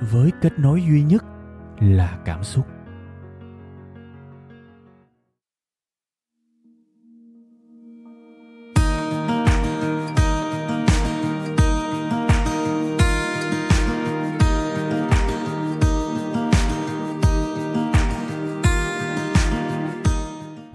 với 0.00 0.30
kết 0.40 0.58
nối 0.58 0.82
duy 0.82 1.02
nhất 1.02 1.24
là 1.80 2.18
cảm 2.24 2.44
xúc. 2.44 2.66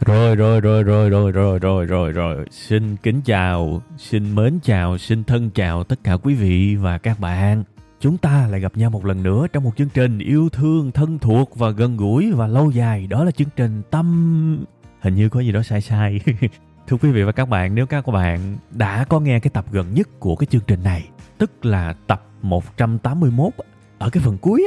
Rồi 0.05 0.36
rồi 0.36 0.62
rồi 0.62 0.84
rồi 0.84 1.10
rồi 1.10 1.32
rồi 1.32 1.60
rồi 1.60 1.86
rồi 1.86 2.12
rồi. 2.12 2.46
Xin 2.52 2.96
kính 2.96 3.22
chào, 3.26 3.82
xin 3.98 4.36
mến 4.36 4.60
chào, 4.64 4.98
xin 4.98 5.24
thân 5.24 5.50
chào 5.50 5.84
tất 5.84 6.00
cả 6.04 6.18
quý 6.24 6.36
vị 6.36 6.76
và 6.76 6.98
các 6.98 7.20
bạn. 7.20 7.64
Chúng 7.99 8.17
ta 8.17 8.48
lại 8.48 8.59
gặp 8.59 8.77
nhau 8.77 8.90
một 8.90 9.05
lần 9.05 9.23
nữa 9.23 9.48
trong 9.54 9.63
một 9.63 9.77
chương 9.77 9.90
trình 9.90 10.20
yêu 10.20 10.49
thương, 10.49 10.91
thân 10.91 11.20
thuộc 11.20 11.55
và 11.55 11.70
gần 11.70 11.98
gũi 11.98 12.32
và 12.32 12.48
lâu 12.48 12.71
dài 12.71 13.07
Đó 13.07 13.24
là 13.24 13.32
chương 13.32 13.49
trình 13.55 13.82
Tâm... 13.91 14.65
Hình 14.99 15.15
như 15.15 15.29
có 15.29 15.40
gì 15.40 15.52
đó 15.52 15.63
sai 15.63 15.82
sai 15.82 16.20
Thưa 16.87 16.98
quý 16.98 17.12
vị 17.12 17.24
và 17.24 17.32
các 17.32 17.49
bạn, 17.49 17.76
nếu 17.76 17.85
các 17.85 18.07
bạn 18.07 18.57
đã 18.71 19.05
có 19.10 19.20
nghe 19.20 19.40
cái 19.40 19.52
tập 19.54 19.65
gần 19.71 19.93
nhất 19.93 20.20
của 20.20 20.35
cái 20.35 20.48
chương 20.48 20.62
trình 20.68 20.84
này 20.84 21.10
Tức 21.37 21.65
là 21.65 21.96
tập 22.07 22.27
181 22.41 23.54
ở 23.98 24.09
cái 24.09 24.24
phần 24.24 24.37
cuối 24.37 24.63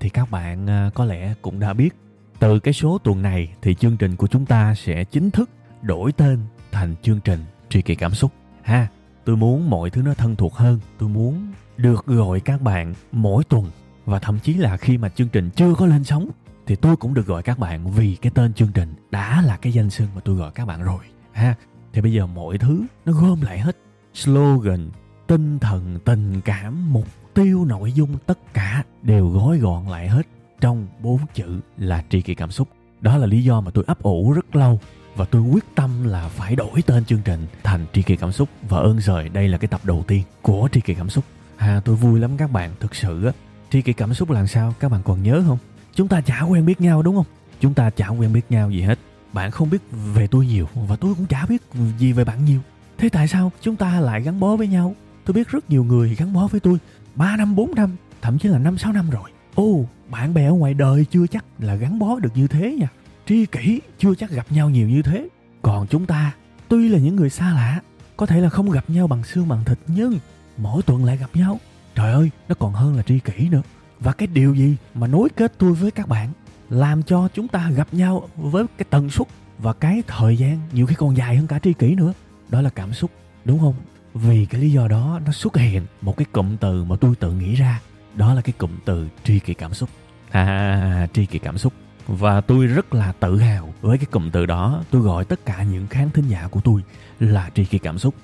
thì 0.00 0.08
các 0.08 0.30
bạn 0.30 0.66
à, 0.66 0.90
có 0.94 1.04
lẽ 1.04 1.34
cũng 1.42 1.60
đã 1.60 1.72
biết 1.72 1.94
từ 2.38 2.58
cái 2.58 2.74
số 2.74 2.98
tuần 2.98 3.22
này 3.22 3.48
thì 3.62 3.74
chương 3.74 3.96
trình 3.96 4.16
của 4.16 4.26
chúng 4.26 4.46
ta 4.46 4.74
sẽ 4.74 5.04
chính 5.04 5.30
thức 5.30 5.50
đổi 5.82 6.12
tên 6.12 6.38
thành 6.72 6.94
chương 7.02 7.20
trình 7.20 7.40
Tri 7.68 7.82
Kỳ 7.82 7.94
Cảm 7.94 8.14
Xúc. 8.14 8.32
Ha, 8.62 8.88
tôi 9.24 9.36
muốn 9.36 9.70
mọi 9.70 9.90
thứ 9.90 10.02
nó 10.02 10.14
thân 10.14 10.36
thuộc 10.36 10.54
hơn. 10.54 10.80
Tôi 10.98 11.08
muốn 11.08 11.52
được 11.76 12.06
gọi 12.06 12.40
các 12.40 12.62
bạn 12.62 12.94
mỗi 13.12 13.44
tuần 13.44 13.70
và 14.04 14.18
thậm 14.18 14.38
chí 14.38 14.54
là 14.54 14.76
khi 14.76 14.98
mà 14.98 15.08
chương 15.08 15.28
trình 15.28 15.50
chưa 15.50 15.74
có 15.74 15.86
lên 15.86 16.04
sóng 16.04 16.28
thì 16.66 16.76
tôi 16.76 16.96
cũng 16.96 17.14
được 17.14 17.26
gọi 17.26 17.42
các 17.42 17.58
bạn 17.58 17.90
vì 17.90 18.16
cái 18.16 18.32
tên 18.34 18.54
chương 18.54 18.72
trình 18.74 18.94
đã 19.10 19.42
là 19.42 19.56
cái 19.56 19.72
danh 19.72 19.90
xưng 19.90 20.08
mà 20.14 20.20
tôi 20.20 20.36
gọi 20.36 20.50
các 20.54 20.66
bạn 20.66 20.82
rồi. 20.82 20.98
Ha, 21.32 21.54
thì 21.92 22.00
bây 22.00 22.12
giờ 22.12 22.26
mọi 22.26 22.58
thứ 22.58 22.82
nó 23.04 23.12
gom 23.12 23.40
lại 23.40 23.58
hết. 23.58 23.76
Slogan, 24.14 24.90
tinh 25.26 25.58
thần, 25.58 25.98
tình 26.04 26.40
cảm, 26.40 26.92
mục 26.92 27.06
tiêu, 27.34 27.64
nội 27.64 27.92
dung 27.92 28.18
tất 28.26 28.38
cả 28.54 28.84
đều 29.02 29.28
gói 29.28 29.58
gọn 29.58 29.88
lại 29.88 30.08
hết 30.08 30.26
trong 30.60 30.86
bốn 31.02 31.18
chữ 31.34 31.60
là 31.78 32.04
tri 32.10 32.20
kỷ 32.20 32.34
cảm 32.34 32.50
xúc. 32.50 32.68
Đó 33.00 33.16
là 33.16 33.26
lý 33.26 33.44
do 33.44 33.60
mà 33.60 33.70
tôi 33.70 33.84
ấp 33.86 34.02
ủ 34.02 34.32
rất 34.32 34.56
lâu 34.56 34.80
và 35.16 35.24
tôi 35.24 35.42
quyết 35.42 35.64
tâm 35.74 36.04
là 36.04 36.28
phải 36.28 36.56
đổi 36.56 36.82
tên 36.86 37.04
chương 37.04 37.22
trình 37.24 37.46
thành 37.62 37.86
tri 37.92 38.02
kỷ 38.02 38.16
cảm 38.16 38.32
xúc 38.32 38.48
và 38.68 38.78
ơn 38.78 38.98
trời 39.06 39.28
đây 39.28 39.48
là 39.48 39.58
cái 39.58 39.68
tập 39.68 39.80
đầu 39.84 40.04
tiên 40.06 40.22
của 40.42 40.68
tri 40.72 40.80
kỷ 40.80 40.94
cảm 40.94 41.10
xúc. 41.10 41.24
À 41.56 41.80
tôi 41.84 41.96
vui 41.96 42.20
lắm 42.20 42.36
các 42.36 42.52
bạn, 42.52 42.70
thực 42.80 42.94
sự 42.94 43.24
á, 43.24 43.32
tri 43.70 43.82
kỷ 43.82 43.92
cảm 43.92 44.14
xúc 44.14 44.30
là 44.30 44.46
sao 44.46 44.74
các 44.80 44.90
bạn 44.90 45.00
còn 45.04 45.22
nhớ 45.22 45.42
không? 45.46 45.58
Chúng 45.94 46.08
ta 46.08 46.20
chả 46.20 46.40
quen 46.42 46.66
biết 46.66 46.80
nhau 46.80 47.02
đúng 47.02 47.16
không? 47.16 47.26
Chúng 47.60 47.74
ta 47.74 47.90
chả 47.90 48.08
quen 48.08 48.32
biết 48.32 48.50
nhau 48.50 48.70
gì 48.70 48.80
hết. 48.80 48.98
Bạn 49.32 49.50
không 49.50 49.70
biết 49.70 49.82
về 50.14 50.26
tôi 50.26 50.46
nhiều 50.46 50.68
và 50.74 50.96
tôi 50.96 51.14
cũng 51.14 51.26
chả 51.26 51.46
biết 51.46 51.62
gì 51.98 52.12
về 52.12 52.24
bạn 52.24 52.44
nhiều. 52.44 52.60
Thế 52.98 53.08
tại 53.08 53.28
sao 53.28 53.52
chúng 53.60 53.76
ta 53.76 54.00
lại 54.00 54.22
gắn 54.22 54.40
bó 54.40 54.56
với 54.56 54.68
nhau? 54.68 54.94
Tôi 55.24 55.34
biết 55.34 55.48
rất 55.48 55.70
nhiều 55.70 55.84
người 55.84 56.14
gắn 56.14 56.32
bó 56.32 56.46
với 56.46 56.60
tôi 56.60 56.78
3 57.14 57.36
năm, 57.36 57.56
4 57.56 57.74
năm, 57.74 57.96
thậm 58.22 58.38
chí 58.38 58.48
là 58.48 58.58
5, 58.58 58.78
6 58.78 58.92
năm 58.92 59.10
rồi. 59.10 59.30
ô 59.54 59.84
bạn 60.08 60.34
bè 60.34 60.46
ở 60.46 60.52
ngoài 60.52 60.74
đời 60.74 61.04
chưa 61.10 61.26
chắc 61.26 61.44
là 61.58 61.74
gắn 61.74 61.98
bó 61.98 62.18
được 62.18 62.30
như 62.34 62.48
thế 62.48 62.76
nha 62.80 62.88
tri 63.26 63.46
kỷ 63.46 63.80
chưa 63.98 64.14
chắc 64.14 64.30
gặp 64.30 64.46
nhau 64.50 64.70
nhiều 64.70 64.88
như 64.88 65.02
thế 65.02 65.28
còn 65.62 65.86
chúng 65.86 66.06
ta 66.06 66.32
tuy 66.68 66.88
là 66.88 66.98
những 66.98 67.16
người 67.16 67.30
xa 67.30 67.54
lạ 67.54 67.80
có 68.16 68.26
thể 68.26 68.40
là 68.40 68.48
không 68.48 68.70
gặp 68.70 68.90
nhau 68.90 69.06
bằng 69.06 69.24
xương 69.24 69.48
bằng 69.48 69.64
thịt 69.64 69.78
nhưng 69.86 70.18
mỗi 70.56 70.82
tuần 70.82 71.04
lại 71.04 71.16
gặp 71.16 71.30
nhau. 71.34 71.60
Trời 71.94 72.12
ơi, 72.12 72.30
nó 72.48 72.54
còn 72.58 72.72
hơn 72.72 72.96
là 72.96 73.02
tri 73.02 73.18
kỷ 73.18 73.48
nữa. 73.48 73.62
Và 74.00 74.12
cái 74.12 74.26
điều 74.26 74.54
gì 74.54 74.76
mà 74.94 75.06
nối 75.06 75.28
kết 75.28 75.52
tôi 75.58 75.72
với 75.72 75.90
các 75.90 76.08
bạn, 76.08 76.32
làm 76.70 77.02
cho 77.02 77.28
chúng 77.34 77.48
ta 77.48 77.70
gặp 77.70 77.88
nhau 77.92 78.28
với 78.36 78.64
cái 78.78 78.86
tần 78.90 79.10
suất 79.10 79.28
và 79.58 79.72
cái 79.72 80.02
thời 80.06 80.36
gian 80.36 80.60
nhiều 80.72 80.86
khi 80.86 80.94
còn 80.94 81.16
dài 81.16 81.36
hơn 81.36 81.46
cả 81.46 81.58
tri 81.58 81.72
kỷ 81.72 81.94
nữa, 81.94 82.12
đó 82.48 82.60
là 82.60 82.70
cảm 82.70 82.92
xúc, 82.92 83.10
đúng 83.44 83.58
không? 83.58 83.74
Vì 84.14 84.46
cái 84.46 84.60
lý 84.60 84.70
do 84.72 84.88
đó, 84.88 85.20
nó 85.26 85.32
xuất 85.32 85.56
hiện 85.56 85.86
một 86.02 86.16
cái 86.16 86.24
cụm 86.32 86.56
từ 86.56 86.84
mà 86.84 86.96
tôi 87.00 87.14
tự 87.14 87.32
nghĩ 87.32 87.54
ra, 87.54 87.80
đó 88.14 88.34
là 88.34 88.40
cái 88.40 88.52
cụm 88.58 88.70
từ 88.84 89.08
tri 89.24 89.38
kỷ 89.38 89.54
cảm 89.54 89.74
xúc. 89.74 89.88
À 90.30 91.08
tri 91.12 91.26
kỷ 91.26 91.38
cảm 91.38 91.58
xúc. 91.58 91.72
Và 92.06 92.40
tôi 92.40 92.66
rất 92.66 92.94
là 92.94 93.12
tự 93.12 93.38
hào 93.38 93.74
với 93.80 93.98
cái 93.98 94.06
cụm 94.06 94.30
từ 94.30 94.46
đó. 94.46 94.82
Tôi 94.90 95.02
gọi 95.02 95.24
tất 95.24 95.46
cả 95.46 95.62
những 95.62 95.86
khán 95.86 96.10
thính 96.10 96.28
giả 96.28 96.48
của 96.50 96.60
tôi 96.60 96.82
là 97.20 97.50
tri 97.54 97.64
kỷ 97.64 97.78
cảm 97.78 97.98
xúc 97.98 98.14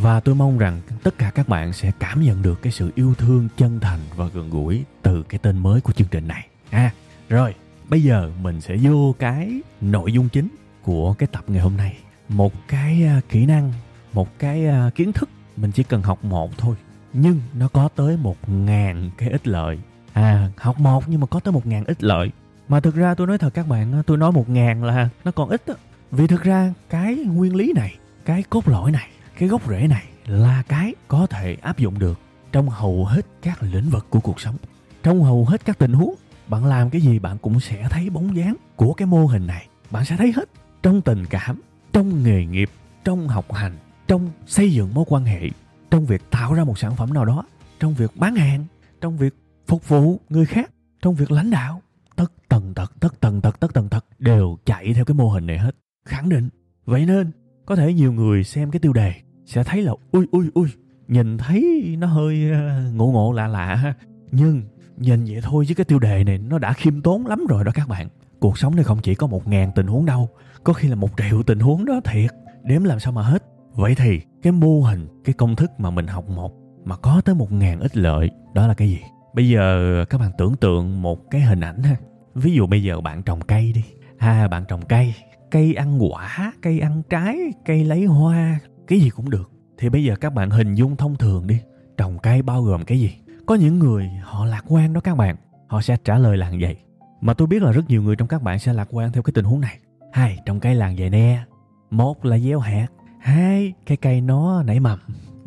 và 0.00 0.20
tôi 0.20 0.34
mong 0.34 0.58
rằng 0.58 0.80
tất 1.02 1.18
cả 1.18 1.30
các 1.34 1.48
bạn 1.48 1.72
sẽ 1.72 1.92
cảm 1.98 2.22
nhận 2.22 2.42
được 2.42 2.62
cái 2.62 2.72
sự 2.72 2.90
yêu 2.94 3.14
thương 3.14 3.48
chân 3.56 3.80
thành 3.80 3.98
và 4.16 4.26
gần 4.34 4.50
gũi 4.50 4.84
từ 5.02 5.22
cái 5.22 5.38
tên 5.38 5.58
mới 5.58 5.80
của 5.80 5.92
chương 5.92 6.08
trình 6.10 6.28
này. 6.28 6.48
À 6.70 6.92
rồi, 7.28 7.54
bây 7.88 8.02
giờ 8.02 8.30
mình 8.42 8.60
sẽ 8.60 8.76
vô 8.76 9.14
cái 9.18 9.60
nội 9.80 10.12
dung 10.12 10.28
chính 10.28 10.48
của 10.82 11.14
cái 11.14 11.26
tập 11.32 11.44
ngày 11.46 11.60
hôm 11.60 11.76
nay. 11.76 11.96
Một 12.28 12.52
cái 12.68 13.04
à, 13.04 13.20
kỹ 13.28 13.46
năng, 13.46 13.72
một 14.12 14.38
cái 14.38 14.66
à, 14.66 14.90
kiến 14.94 15.12
thức 15.12 15.28
mình 15.56 15.72
chỉ 15.72 15.82
cần 15.82 16.02
học 16.02 16.24
một 16.24 16.58
thôi, 16.58 16.76
nhưng 17.12 17.40
nó 17.54 17.68
có 17.68 17.88
tới 17.96 18.16
một 18.16 18.48
ngàn 18.48 19.10
cái 19.18 19.30
ích 19.30 19.46
lợi. 19.46 19.78
À 20.12 20.50
học 20.56 20.80
một 20.80 21.04
nhưng 21.06 21.20
mà 21.20 21.26
có 21.26 21.40
tới 21.40 21.52
một 21.52 21.66
ngàn 21.66 21.84
ích 21.84 22.02
lợi. 22.02 22.30
Mà 22.68 22.80
thực 22.80 22.94
ra 22.94 23.14
tôi 23.14 23.26
nói 23.26 23.38
thật 23.38 23.54
các 23.54 23.68
bạn 23.68 24.02
tôi 24.06 24.16
nói 24.18 24.32
một 24.32 24.48
ngàn 24.48 24.84
là 24.84 25.08
nó 25.24 25.30
còn 25.30 25.48
ít 25.48 25.66
đó. 25.66 25.74
vì 26.10 26.26
thực 26.26 26.42
ra 26.42 26.74
cái 26.90 27.14
nguyên 27.14 27.56
lý 27.56 27.72
này, 27.76 27.96
cái 28.24 28.42
cốt 28.50 28.68
lõi 28.68 28.90
này 28.90 29.08
cái 29.38 29.48
gốc 29.48 29.68
rễ 29.68 29.86
này 29.86 30.04
là 30.26 30.62
cái 30.68 30.94
có 31.08 31.26
thể 31.26 31.56
áp 31.62 31.78
dụng 31.78 31.98
được 31.98 32.20
trong 32.52 32.68
hầu 32.68 33.04
hết 33.04 33.26
các 33.42 33.62
lĩnh 33.62 33.90
vực 33.90 34.06
của 34.10 34.20
cuộc 34.20 34.40
sống. 34.40 34.56
Trong 35.02 35.22
hầu 35.22 35.44
hết 35.44 35.64
các 35.64 35.78
tình 35.78 35.92
huống, 35.92 36.14
bạn 36.48 36.64
làm 36.64 36.90
cái 36.90 37.00
gì 37.00 37.18
bạn 37.18 37.38
cũng 37.38 37.60
sẽ 37.60 37.88
thấy 37.90 38.10
bóng 38.10 38.36
dáng 38.36 38.56
của 38.76 38.94
cái 38.94 39.06
mô 39.06 39.26
hình 39.26 39.46
này. 39.46 39.68
Bạn 39.90 40.04
sẽ 40.04 40.16
thấy 40.16 40.32
hết 40.32 40.48
trong 40.82 41.00
tình 41.00 41.26
cảm, 41.30 41.60
trong 41.92 42.22
nghề 42.22 42.46
nghiệp, 42.46 42.70
trong 43.04 43.28
học 43.28 43.52
hành, 43.52 43.76
trong 44.08 44.30
xây 44.46 44.72
dựng 44.72 44.94
mối 44.94 45.04
quan 45.08 45.24
hệ, 45.24 45.50
trong 45.90 46.06
việc 46.06 46.30
tạo 46.30 46.54
ra 46.54 46.64
một 46.64 46.78
sản 46.78 46.96
phẩm 46.96 47.14
nào 47.14 47.24
đó, 47.24 47.44
trong 47.80 47.94
việc 47.94 48.16
bán 48.16 48.36
hàng, 48.36 48.64
trong 49.00 49.16
việc 49.16 49.34
phục 49.66 49.88
vụ 49.88 50.20
người 50.28 50.46
khác, 50.46 50.70
trong 51.02 51.14
việc 51.14 51.30
lãnh 51.30 51.50
đạo. 51.50 51.82
Tất 52.16 52.32
tần 52.48 52.74
tật, 52.74 52.92
tất 53.00 53.20
tần 53.20 53.40
tật, 53.40 53.60
tất 53.60 53.74
tần 53.74 53.88
tật 53.88 54.04
đều 54.18 54.58
chạy 54.64 54.94
theo 54.94 55.04
cái 55.04 55.14
mô 55.14 55.28
hình 55.28 55.46
này 55.46 55.58
hết. 55.58 55.76
Khẳng 56.04 56.28
định. 56.28 56.48
Vậy 56.84 57.06
nên 57.06 57.30
có 57.66 57.76
thể 57.76 57.94
nhiều 57.94 58.12
người 58.12 58.44
xem 58.44 58.70
cái 58.70 58.80
tiêu 58.80 58.92
đề 58.92 59.14
sẽ 59.46 59.64
thấy 59.64 59.82
là, 59.82 59.92
ui 60.12 60.26
ui 60.30 60.50
ui, 60.54 60.68
nhìn 61.08 61.38
thấy 61.38 61.82
nó 61.98 62.06
hơi 62.06 62.50
ờ, 62.50 62.90
ngộ 62.94 63.06
ngộ 63.06 63.32
lạ 63.32 63.48
lạ 63.48 63.94
nhưng 64.32 64.62
nhìn 64.96 65.24
vậy 65.24 65.40
thôi 65.42 65.64
chứ 65.68 65.74
cái 65.74 65.84
tiêu 65.84 65.98
đề 65.98 66.24
này 66.24 66.38
nó 66.38 66.58
đã 66.58 66.72
khiêm 66.72 67.02
tốn 67.02 67.26
lắm 67.26 67.46
rồi 67.48 67.64
đó 67.64 67.72
các 67.74 67.88
bạn. 67.88 68.08
Cuộc 68.40 68.58
sống 68.58 68.76
này 68.76 68.84
không 68.84 68.98
chỉ 69.02 69.14
có 69.14 69.26
một 69.26 69.48
ngàn 69.48 69.72
tình 69.74 69.86
huống 69.86 70.06
đâu, 70.06 70.28
có 70.64 70.72
khi 70.72 70.88
là 70.88 70.94
một 70.94 71.10
triệu 71.16 71.42
tình 71.42 71.58
huống 71.58 71.84
đó 71.84 72.00
thiệt. 72.04 72.30
Đếm 72.64 72.84
làm 72.84 73.00
sao 73.00 73.12
mà 73.12 73.22
hết. 73.22 73.42
Vậy 73.74 73.94
thì 73.94 74.20
cái 74.42 74.52
mô 74.52 74.80
hình, 74.80 75.08
cái 75.24 75.32
công 75.32 75.56
thức 75.56 75.70
mà 75.78 75.90
mình 75.90 76.06
học 76.06 76.28
một 76.28 76.52
mà 76.84 76.96
có 76.96 77.20
tới 77.24 77.34
một 77.34 77.52
ngàn 77.52 77.80
ích 77.80 77.96
lợi, 77.96 78.30
đó 78.54 78.66
là 78.66 78.74
cái 78.74 78.88
gì? 78.88 79.00
Bây 79.34 79.48
giờ 79.48 80.04
các 80.10 80.18
bạn 80.18 80.30
tưởng 80.38 80.56
tượng 80.56 81.02
một 81.02 81.30
cái 81.30 81.40
hình 81.40 81.60
ảnh 81.60 81.82
ha. 81.82 81.96
Ví 82.34 82.52
dụ 82.52 82.66
bây 82.66 82.82
giờ 82.82 83.00
bạn 83.00 83.22
trồng 83.22 83.40
cây 83.40 83.72
đi. 83.72 83.84
À 84.18 84.48
bạn 84.48 84.64
trồng 84.68 84.82
cây 84.86 85.14
cây 85.52 85.74
ăn 85.74 85.98
quả, 86.02 86.52
cây 86.62 86.80
ăn 86.80 87.02
trái, 87.10 87.38
cây 87.64 87.84
lấy 87.84 88.04
hoa, 88.04 88.58
cái 88.86 89.00
gì 89.00 89.10
cũng 89.10 89.30
được. 89.30 89.50
Thì 89.78 89.88
bây 89.88 90.04
giờ 90.04 90.16
các 90.16 90.34
bạn 90.34 90.50
hình 90.50 90.74
dung 90.74 90.96
thông 90.96 91.16
thường 91.16 91.46
đi, 91.46 91.58
trồng 91.96 92.18
cây 92.18 92.42
bao 92.42 92.62
gồm 92.62 92.84
cái 92.84 93.00
gì? 93.00 93.14
Có 93.46 93.54
những 93.54 93.78
người 93.78 94.10
họ 94.22 94.44
lạc 94.44 94.62
quan 94.68 94.92
đó 94.92 95.00
các 95.00 95.16
bạn, 95.16 95.36
họ 95.68 95.82
sẽ 95.82 95.96
trả 96.04 96.18
lời 96.18 96.36
là 96.36 96.52
vậy. 96.60 96.76
Mà 97.20 97.34
tôi 97.34 97.48
biết 97.48 97.62
là 97.62 97.72
rất 97.72 97.88
nhiều 97.88 98.02
người 98.02 98.16
trong 98.16 98.28
các 98.28 98.42
bạn 98.42 98.58
sẽ 98.58 98.72
lạc 98.72 98.88
quan 98.90 99.12
theo 99.12 99.22
cái 99.22 99.32
tình 99.32 99.44
huống 99.44 99.60
này. 99.60 99.78
Hai, 100.12 100.38
trồng 100.46 100.60
cây 100.60 100.74
làng 100.74 100.96
vậy 100.98 101.10
nè. 101.10 101.44
Một 101.90 102.24
là 102.24 102.38
gieo 102.38 102.58
hạt. 102.58 102.86
Hai, 103.20 103.72
cái 103.86 103.96
cây 103.96 104.20
nó 104.20 104.62
nảy 104.62 104.80
mầm. 104.80 104.98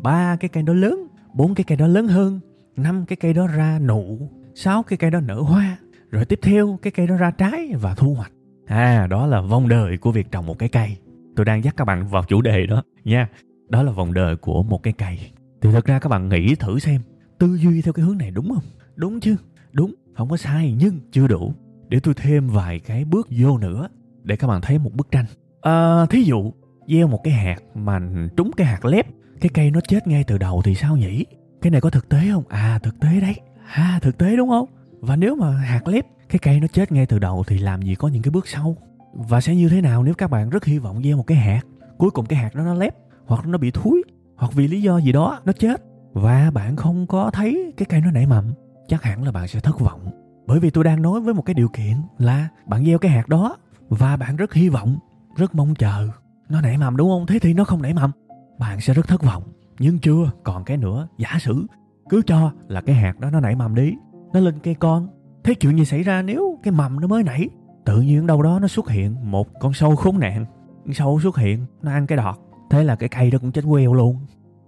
Ba, 0.02 0.36
cái 0.36 0.48
cây 0.48 0.62
đó 0.62 0.72
lớn. 0.72 1.06
Bốn, 1.34 1.54
cái 1.54 1.64
cây 1.64 1.76
đó 1.76 1.86
lớn 1.86 2.08
hơn. 2.08 2.40
Năm, 2.76 3.04
cái 3.06 3.16
cây 3.16 3.32
đó 3.32 3.46
ra 3.46 3.78
nụ. 3.78 4.30
Sáu, 4.54 4.82
cái 4.82 4.96
cây 4.96 5.10
đó 5.10 5.20
nở 5.20 5.40
hoa. 5.40 5.76
Rồi 6.10 6.24
tiếp 6.24 6.38
theo, 6.42 6.78
cái 6.82 6.90
cây 6.90 7.06
đó 7.06 7.16
ra 7.16 7.30
trái 7.30 7.72
và 7.80 7.94
thu 7.94 8.14
hoạch 8.14 8.32
à 8.66 9.06
đó 9.06 9.26
là 9.26 9.40
vòng 9.40 9.68
đời 9.68 9.98
của 9.98 10.12
việc 10.12 10.30
trồng 10.30 10.46
một 10.46 10.58
cái 10.58 10.68
cây. 10.68 10.96
Tôi 11.36 11.44
đang 11.44 11.64
dắt 11.64 11.74
các 11.76 11.84
bạn 11.84 12.06
vào 12.06 12.24
chủ 12.28 12.42
đề 12.42 12.66
đó 12.66 12.82
nha. 13.04 13.28
Đó 13.68 13.82
là 13.82 13.92
vòng 13.92 14.14
đời 14.14 14.36
của 14.36 14.62
một 14.62 14.82
cái 14.82 14.92
cây. 14.92 15.18
Thì 15.60 15.72
thật 15.72 15.84
ra 15.84 15.98
các 15.98 16.08
bạn 16.08 16.28
nghĩ 16.28 16.54
thử 16.54 16.78
xem 16.78 17.00
tư 17.38 17.56
duy 17.56 17.82
theo 17.82 17.92
cái 17.92 18.04
hướng 18.04 18.18
này 18.18 18.30
đúng 18.30 18.48
không? 18.48 18.64
Đúng 18.96 19.20
chứ? 19.20 19.36
Đúng 19.72 19.94
không 20.16 20.28
có 20.28 20.36
sai 20.36 20.74
nhưng 20.78 21.00
chưa 21.12 21.26
đủ. 21.26 21.52
Để 21.88 22.00
tôi 22.00 22.14
thêm 22.14 22.48
vài 22.48 22.80
cái 22.80 23.04
bước 23.04 23.28
vô 23.30 23.58
nữa 23.58 23.88
để 24.22 24.36
các 24.36 24.46
bạn 24.46 24.60
thấy 24.60 24.78
một 24.78 24.90
bức 24.94 25.10
tranh. 25.10 25.24
À, 25.60 26.06
thí 26.06 26.22
dụ 26.22 26.52
gieo 26.88 27.08
một 27.08 27.20
cái 27.24 27.34
hạt 27.34 27.62
mà 27.74 28.00
trúng 28.36 28.50
cái 28.56 28.66
hạt 28.66 28.84
lép 28.84 29.06
cái 29.40 29.48
cây 29.54 29.70
nó 29.70 29.80
chết 29.88 30.06
ngay 30.06 30.24
từ 30.24 30.38
đầu 30.38 30.62
thì 30.64 30.74
sao 30.74 30.96
nhỉ? 30.96 31.24
Cái 31.62 31.70
này 31.70 31.80
có 31.80 31.90
thực 31.90 32.08
tế 32.08 32.18
không? 32.32 32.44
À 32.48 32.78
thực 32.82 33.00
tế 33.00 33.20
đấy. 33.20 33.34
À 33.66 33.98
thực 34.02 34.18
tế 34.18 34.36
đúng 34.36 34.48
không? 34.48 34.66
Và 35.00 35.16
nếu 35.16 35.36
mà 35.36 35.50
hạt 35.50 35.88
lép 35.88 36.06
cái 36.28 36.38
cây 36.38 36.60
nó 36.60 36.66
chết 36.66 36.92
ngay 36.92 37.06
từ 37.06 37.18
đầu 37.18 37.44
thì 37.46 37.58
làm 37.58 37.82
gì 37.82 37.94
có 37.94 38.08
những 38.08 38.22
cái 38.22 38.30
bước 38.30 38.48
sau? 38.48 38.76
Và 39.12 39.40
sẽ 39.40 39.56
như 39.56 39.68
thế 39.68 39.80
nào 39.80 40.02
nếu 40.02 40.14
các 40.14 40.30
bạn 40.30 40.50
rất 40.50 40.64
hy 40.64 40.78
vọng 40.78 41.02
gieo 41.02 41.16
một 41.16 41.26
cái 41.26 41.38
hạt? 41.38 41.60
Cuối 41.98 42.10
cùng 42.10 42.26
cái 42.26 42.38
hạt 42.38 42.54
đó 42.54 42.64
nó 42.64 42.74
lép, 42.74 42.96
hoặc 43.26 43.46
nó 43.46 43.58
bị 43.58 43.70
thúi 43.70 44.02
hoặc 44.36 44.52
vì 44.52 44.68
lý 44.68 44.82
do 44.82 44.98
gì 44.98 45.12
đó 45.12 45.40
nó 45.44 45.52
chết. 45.52 45.82
Và 46.12 46.50
bạn 46.50 46.76
không 46.76 47.06
có 47.06 47.30
thấy 47.30 47.72
cái 47.76 47.86
cây 47.86 48.00
nó 48.00 48.10
nảy 48.10 48.26
mầm, 48.26 48.44
chắc 48.88 49.02
hẳn 49.02 49.22
là 49.24 49.32
bạn 49.32 49.48
sẽ 49.48 49.60
thất 49.60 49.80
vọng. 49.80 50.10
Bởi 50.46 50.60
vì 50.60 50.70
tôi 50.70 50.84
đang 50.84 51.02
nói 51.02 51.20
với 51.20 51.34
một 51.34 51.42
cái 51.42 51.54
điều 51.54 51.68
kiện 51.68 51.94
là 52.18 52.48
bạn 52.66 52.84
gieo 52.84 52.98
cái 52.98 53.10
hạt 53.10 53.28
đó 53.28 53.56
và 53.88 54.16
bạn 54.16 54.36
rất 54.36 54.54
hy 54.54 54.68
vọng, 54.68 54.98
rất 55.36 55.54
mong 55.54 55.74
chờ 55.74 56.08
nó 56.48 56.60
nảy 56.60 56.78
mầm, 56.78 56.96
đúng 56.96 57.08
không? 57.08 57.26
Thế 57.26 57.38
thì 57.38 57.54
nó 57.54 57.64
không 57.64 57.82
nảy 57.82 57.94
mầm, 57.94 58.10
bạn 58.58 58.80
sẽ 58.80 58.94
rất 58.94 59.08
thất 59.08 59.22
vọng. 59.22 59.42
Nhưng 59.78 59.98
chưa 59.98 60.30
còn 60.44 60.64
cái 60.64 60.76
nữa, 60.76 61.08
giả 61.18 61.36
sử 61.40 61.66
cứ 62.08 62.22
cho 62.26 62.52
là 62.68 62.80
cái 62.80 62.96
hạt 62.96 63.20
đó 63.20 63.30
nó 63.30 63.40
nảy 63.40 63.54
mầm 63.54 63.74
đi, 63.74 63.94
nó 64.32 64.40
lên 64.40 64.54
cây 64.62 64.74
con 64.74 65.08
thế 65.46 65.54
chuyện 65.54 65.78
gì 65.78 65.84
xảy 65.84 66.02
ra 66.02 66.22
nếu 66.22 66.58
cái 66.62 66.72
mầm 66.72 67.00
nó 67.00 67.06
mới 67.06 67.22
nảy, 67.22 67.48
tự 67.84 68.00
nhiên 68.00 68.26
đâu 68.26 68.42
đó 68.42 68.58
nó 68.58 68.68
xuất 68.68 68.90
hiện 68.90 69.30
một 69.30 69.48
con 69.60 69.74
sâu 69.74 69.96
khốn 69.96 70.18
nạn. 70.18 70.44
Con 70.84 70.94
sâu 70.94 71.20
xuất 71.20 71.36
hiện, 71.36 71.66
nó 71.82 71.90
ăn 71.90 72.06
cái 72.06 72.16
đọt. 72.16 72.34
Thế 72.70 72.84
là 72.84 72.96
cái 72.96 73.08
cây 73.08 73.30
đó 73.30 73.38
cũng 73.38 73.52
chết 73.52 73.64
queo 73.70 73.94
luôn. 73.94 74.18